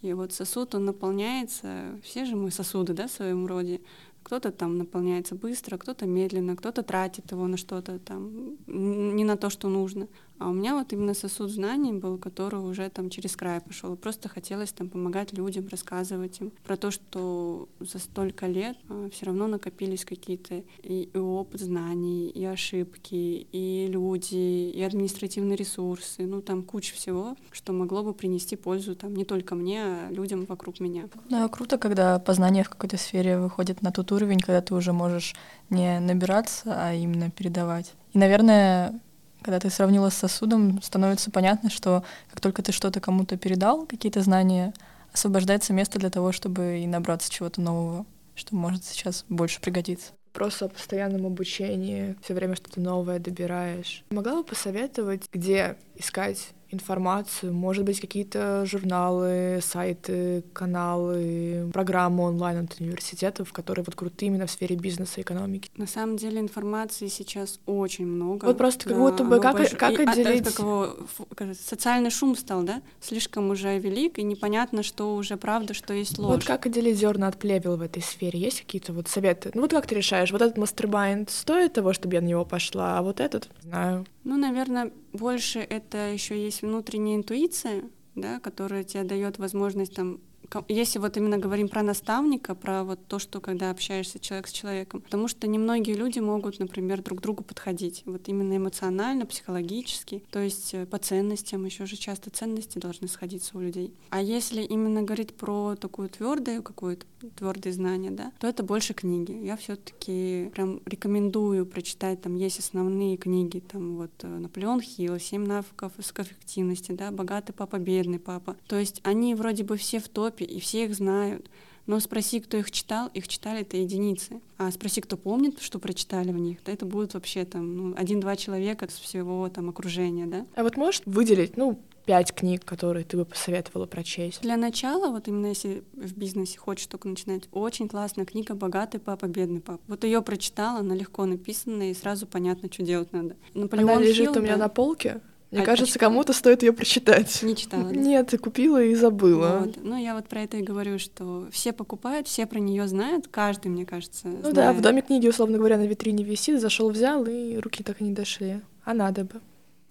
[0.00, 3.80] и вот сосуд, он наполняется, все же мы сосуды, да, в своем роде,
[4.26, 9.50] кто-то там наполняется быстро, кто-то медленно, кто-то тратит его на что-то там, не на то,
[9.50, 10.08] что нужно.
[10.38, 13.96] А у меня вот именно сосуд знаний был, который уже там через край пошел.
[13.96, 19.26] Просто хотелось там помогать людям, рассказывать им про то, что за столько лет а, все
[19.26, 26.42] равно накопились какие-то и, и опыт знаний, и ошибки, и люди, и административные ресурсы, ну
[26.42, 30.80] там куча всего, что могло бы принести пользу там не только мне, а людям вокруг
[30.80, 31.08] меня.
[31.30, 35.34] Да, круто, когда познание в какой-то сфере выходит на тот уровень, когда ты уже можешь
[35.70, 37.94] не набираться, а именно передавать.
[38.12, 39.00] И, наверное,
[39.46, 44.20] когда ты сравнила с сосудом, становится понятно, что как только ты что-то кому-то передал, какие-то
[44.20, 44.74] знания,
[45.12, 50.10] освобождается место для того, чтобы и набраться чего-то нового, что может сейчас больше пригодиться.
[50.32, 54.02] Просто о постоянном обучении, все время что-то новое добираешь.
[54.10, 62.80] Могла бы посоветовать, где искать информацию, может быть, какие-то журналы, сайты, каналы, программы онлайн от
[62.80, 65.70] университетов, которые вот крутые именно в сфере бизнеса и экономики.
[65.76, 68.46] На самом деле информации сейчас очень много.
[68.46, 69.70] Вот просто как будто бы как, больш...
[69.70, 70.46] как и, отделить...
[70.46, 72.82] А, как его, социальный шум стал, да?
[73.00, 76.34] Слишком уже велик, и непонятно, что уже правда, что есть ложь.
[76.36, 78.38] Вот как отделить зерна от плевел в этой сфере?
[78.38, 79.50] Есть какие-то вот советы?
[79.54, 82.98] Ну вот как ты решаешь, вот этот мастербайнд стоит того, чтобы я на него пошла,
[82.98, 84.06] а вот этот, знаю.
[84.24, 90.20] Ну, наверное, больше это еще есть внутренняя интуиция, да, которая тебе дает возможность там
[90.68, 95.00] если вот именно говорим про наставника, про вот то, что когда общаешься человек с человеком,
[95.00, 100.74] потому что немногие люди могут, например, друг другу подходить, вот именно эмоционально, психологически, то есть
[100.74, 103.92] э, по ценностям, еще же часто ценности должны сходиться у людей.
[104.10, 109.32] А если именно говорить про такую твердую какую-то твердые знания, да, то это больше книги.
[109.32, 115.46] Я все-таки прям рекомендую прочитать, там есть основные книги, там вот э, Наполеон Хилл, «Семь
[115.46, 118.56] навыков высокоэффективности», да, «Богатый папа, бедный папа».
[118.66, 121.48] То есть они вроде бы все в топе, и все их знают.
[121.86, 124.40] Но спроси, кто их читал, их читали это единицы.
[124.58, 128.36] А спроси, кто помнит, что прочитали в них, то это будет вообще там ну, один-два
[128.36, 130.46] человека с всего там окружения, да.
[130.56, 134.40] А вот можешь выделить, ну, пять книг, которые ты бы посоветовала прочесть?
[134.40, 139.26] Для начала, вот именно если в бизнесе хочешь только начинать, очень классная книга «Богатый папа,
[139.26, 139.80] бедный папа».
[139.86, 143.36] Вот ее прочитала, она легко написана, и сразу понятно, что делать надо.
[143.54, 144.64] Наполеон она лежит Хилл, у меня да?
[144.64, 145.20] на полке,
[145.50, 147.42] мне а, кажется, кому-то стоит ее прочитать.
[147.42, 147.84] Не читала.
[147.84, 147.94] Да?
[147.94, 149.62] Нет, ты купила и забыла.
[149.64, 149.76] Вот.
[149.82, 153.68] Ну, я вот про это и говорю, что все покупают, все про нее знают, каждый,
[153.68, 154.26] мне кажется.
[154.26, 154.54] Ну знает.
[154.54, 158.04] да, в доме книги, условно говоря, на витрине висит, зашел, взял, и руки так и
[158.04, 158.60] не дошли.
[158.84, 159.40] А надо бы.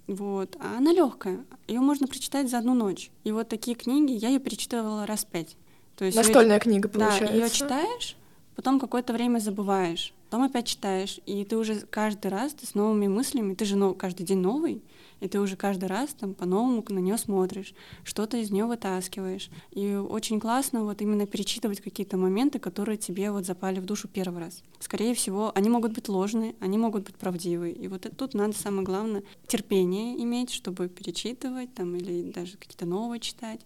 [0.07, 0.57] Вот.
[0.59, 1.39] А она легкая.
[1.67, 3.09] Ее можно прочитать за одну ночь.
[3.23, 5.55] И вот такие книги я ее перечитывала раз пять.
[5.95, 6.61] То есть Настольная её...
[6.61, 7.27] книга, получается.
[7.27, 8.17] Да, ее читаешь,
[8.55, 13.07] потом какое-то время забываешь, потом опять читаешь, и ты уже каждый раз ты с новыми
[13.07, 14.82] мыслями, ты же каждый день новый,
[15.21, 17.73] и ты уже каждый раз там по-новому на нее смотришь,
[18.03, 19.49] что-то из нее вытаскиваешь.
[19.71, 24.41] И очень классно вот именно перечитывать какие-то моменты, которые тебе вот запали в душу первый
[24.41, 24.61] раз.
[24.80, 27.73] Скорее всего, они могут быть ложные, они могут быть правдивые.
[27.73, 33.21] И вот тут надо самое главное терпение иметь, чтобы перечитывать там или даже какие-то новые
[33.21, 33.61] читать.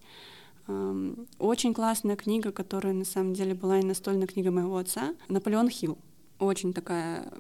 [1.40, 5.98] Очень классная книга, которая на самом деле была и настольная книга моего отца, Наполеон Хилл.
[6.40, 7.32] Очень такая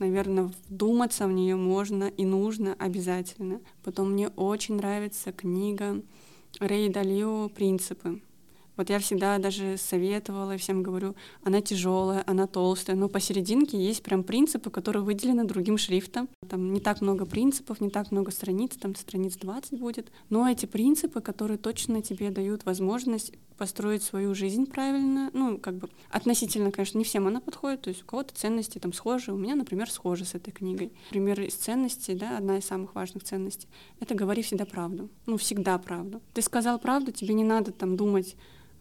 [0.00, 3.60] наверное, вдуматься в нее можно и нужно обязательно.
[3.82, 6.02] Потом мне очень нравится книга
[6.60, 8.20] Рэй Далио «Принципы».
[8.76, 11.14] Вот я всегда даже советовала всем говорю,
[11.44, 16.28] она тяжелая, она толстая, но посерединке есть прям принципы, которые выделены другим шрифтом.
[16.48, 20.10] Там не так много принципов, не так много страниц, там страниц 20 будет.
[20.28, 25.88] Но эти принципы, которые точно тебе дают возможность построить свою жизнь правильно, ну, как бы
[26.10, 29.54] относительно, конечно, не всем она подходит, то есть у кого-то ценности там схожи, у меня,
[29.54, 30.92] например, схожи с этой книгой.
[31.10, 33.68] Например, из ценностей, да, одна из самых важных ценностей—
[34.00, 36.20] это говори всегда правду, ну, всегда правду.
[36.32, 38.36] Ты сказал правду, тебе не надо там думать,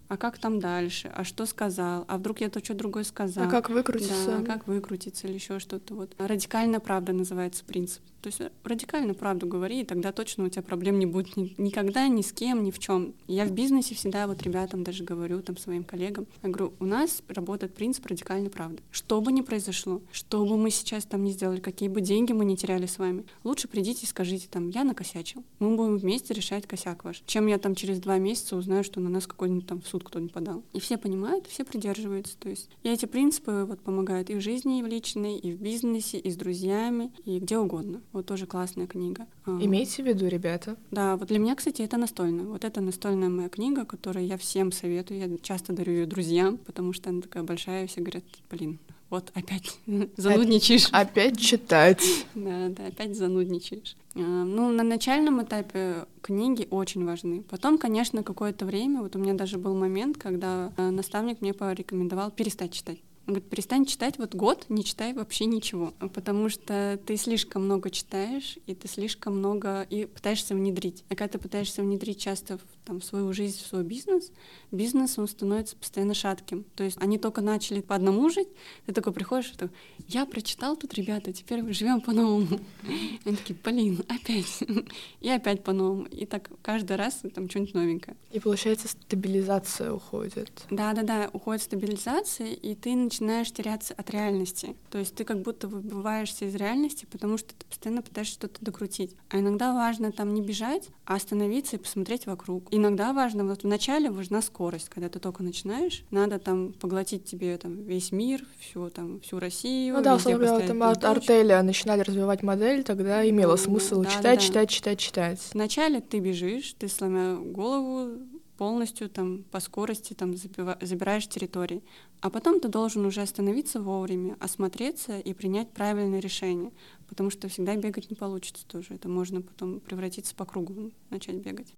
[0.07, 3.45] а как там дальше, а что сказал, а вдруг я то что другое сказал.
[3.45, 4.27] А как выкрутиться.
[4.27, 5.95] Да, а как выкрутиться или еще что-то.
[5.95, 6.13] Вот.
[6.17, 8.01] Радикальная правда называется принцип.
[8.23, 12.07] То есть радикально правду говори, и тогда точно у тебя проблем не будет ни, никогда,
[12.07, 13.13] ни с кем, ни в чем.
[13.27, 17.21] Я в бизнесе всегда вот ребятам даже говорю, там, своим коллегам, я говорю, у нас
[17.27, 18.81] работает принцип радикальной правды.
[18.91, 22.45] Что бы ни произошло, что бы мы сейчас там не сделали, какие бы деньги мы
[22.45, 25.43] не теряли с вами, лучше придите и скажите там, я накосячил.
[25.59, 27.23] Мы будем вместе решать косяк ваш.
[27.25, 30.63] Чем я там через два месяца узнаю, что на нас какой-нибудь там суд кто-нибудь подал.
[30.73, 32.35] И все понимают, все придерживаются.
[32.39, 35.61] То есть и эти принципы вот помогают и в жизни, и в личной, и в
[35.61, 38.01] бизнесе, и с друзьями, и где угодно.
[38.11, 39.27] Вот тоже классная книга.
[39.45, 40.77] А, Имейте в виду, ребята.
[40.89, 42.45] Да, вот для меня, кстати, это настольная.
[42.45, 45.19] Вот это настольная моя книга, которую я всем советую.
[45.19, 48.79] Я часто дарю ее друзьям, потому что она такая большая, и все говорят, блин,
[49.13, 49.77] вот опять
[50.17, 50.89] занудничаешь.
[50.91, 52.03] Опять читать.
[52.35, 53.95] Да, да, опять занудничаешь.
[54.15, 57.43] А, ну, на начальном этапе книги очень важны.
[57.49, 62.31] Потом, конечно, какое-то время, вот у меня даже был момент, когда а, наставник мне порекомендовал
[62.31, 62.97] перестать читать.
[63.25, 67.89] Он говорит, перестань читать вот год, не читай вообще ничего, потому что ты слишком много
[67.89, 71.05] читаешь, и ты слишком много и пытаешься внедрить.
[71.07, 74.29] А когда ты пытаешься внедрить часто в, там, в свою жизнь, в свой бизнес,
[74.71, 76.65] бизнес, он становится постоянно шатким.
[76.75, 78.49] То есть они только начали по одному жить,
[78.87, 79.75] ты такой приходишь, и такой,
[80.09, 82.59] я прочитал тут, ребята, теперь живем по-новому.
[83.25, 84.63] Они такие, блин, опять.
[85.21, 86.03] И опять по-новому.
[86.05, 88.17] И так каждый раз там что-нибудь новенькое.
[88.31, 90.65] И получается стабилизация уходит.
[90.69, 94.75] Да-да-да, уходит стабилизация, и ты начинаешь теряться от реальности.
[94.89, 99.15] То есть ты как будто выбываешься из реальности, потому что ты постоянно пытаешься что-то докрутить.
[99.29, 102.67] А иногда важно там не бежать, а остановиться и посмотреть вокруг.
[102.71, 107.83] Иногда важно, вот вначале важна скорость, когда ты только начинаешь, надо там поглотить тебе там
[107.83, 109.95] весь мир, всю там всю Россию.
[109.95, 114.09] Ну да, условно говоря, там от артеля начинали развивать модель, тогда имело ну, смысл да,
[114.09, 114.37] читать, да, да.
[114.37, 115.39] читать, читать, читать.
[115.53, 118.17] Вначале ты бежишь, ты сломя голову
[118.57, 121.83] полностью там по скорости там забираешь территории.
[122.21, 126.71] А потом ты должен уже остановиться вовремя, осмотреться и принять правильное решение,
[127.07, 128.93] потому что всегда бегать не получится тоже.
[128.93, 131.73] Это можно потом превратиться по кругу, начать бегать.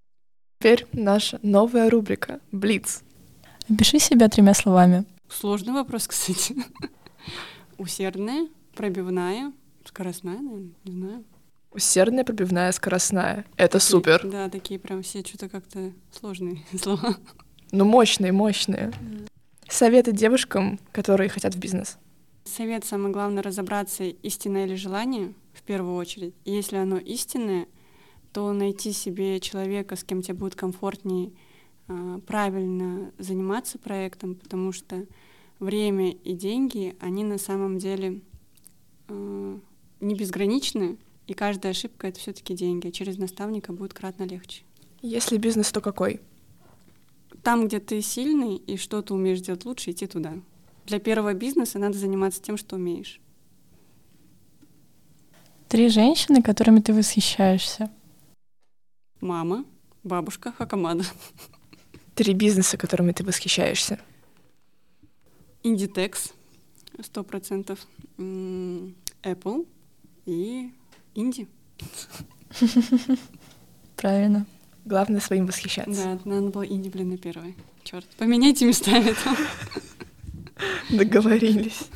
[0.58, 3.02] Теперь наша новая рубрика «Блиц».
[3.68, 5.04] Опиши себя тремя словами.
[5.28, 6.56] Сложный вопрос, кстати.
[7.78, 9.52] Усердная, пробивная,
[9.84, 11.24] скоростная, наверное, не знаю.
[11.76, 13.44] Усердная, пробивная, скоростная.
[13.58, 14.26] Это такие, супер.
[14.26, 17.18] Да, такие прям все что-то как-то сложные слова.
[17.70, 18.92] Ну, мощные, мощные.
[19.68, 21.98] Советы девушкам, которые хотят в бизнес.
[22.44, 26.32] Совет самое главное разобраться, истинное ли желание в первую очередь.
[26.46, 27.66] И если оно истинное,
[28.32, 31.32] то найти себе человека, с кем тебе будет комфортнее
[31.88, 35.04] а, правильно заниматься проектом, потому что
[35.58, 38.22] время и деньги, они на самом деле
[39.08, 39.58] а,
[40.00, 40.96] не безграничны,
[41.26, 44.62] и каждая ошибка— это все таки деньги, через наставника будет кратно легче.
[45.02, 46.20] Если бизнес, то какой?
[47.46, 50.34] там, где ты сильный и что ты умеешь делать лучше, идти туда.
[50.84, 53.20] Для первого бизнеса надо заниматься тем, что умеешь.
[55.68, 57.88] Три женщины, которыми ты восхищаешься.
[59.20, 59.64] Мама,
[60.02, 61.04] бабушка, Хакамада.
[62.16, 64.00] Три бизнеса, которыми ты восхищаешься.
[65.62, 66.32] Inditex,
[67.00, 67.86] сто процентов.
[68.18, 69.68] Apple
[70.24, 70.72] и
[71.16, 71.48] Инди.
[73.96, 74.46] Правильно.
[74.84, 76.04] Главное своим восхищаться.
[76.04, 77.56] Да, надо было Инди, блин, на первой.
[77.82, 79.36] Черт, поменяйте местами там.
[80.96, 81.88] Договорились.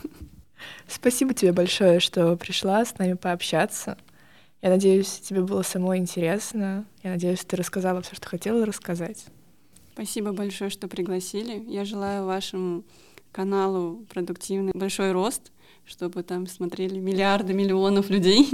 [0.89, 3.97] Спасибо тебе большое, что пришла с нами пообщаться.
[4.62, 6.85] Я надеюсь, тебе было самой интересно.
[7.03, 9.27] Я надеюсь, ты рассказала все, что хотела рассказать.
[9.93, 11.62] Спасибо большое, что пригласили.
[11.68, 12.85] Я желаю вашему
[13.33, 15.53] каналу продуктивный большой рост,
[15.87, 18.49] чтобы там смотрели миллиарды, миллионов людей.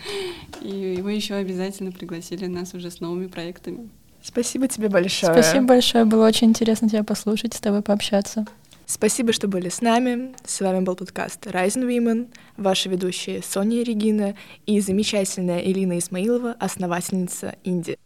[0.62, 3.88] И вы еще обязательно пригласили нас уже с новыми проектами.
[4.22, 5.32] Спасибо тебе большое.
[5.32, 8.46] Спасибо большое, было очень интересно тебя послушать, с тобой пообщаться.
[8.86, 10.34] Спасибо, что были с нами.
[10.44, 14.34] С вами был подкаст Rising Women, ваши ведущие Соня и Регина
[14.64, 17.98] и замечательная Элина Исмаилова, основательница Инди.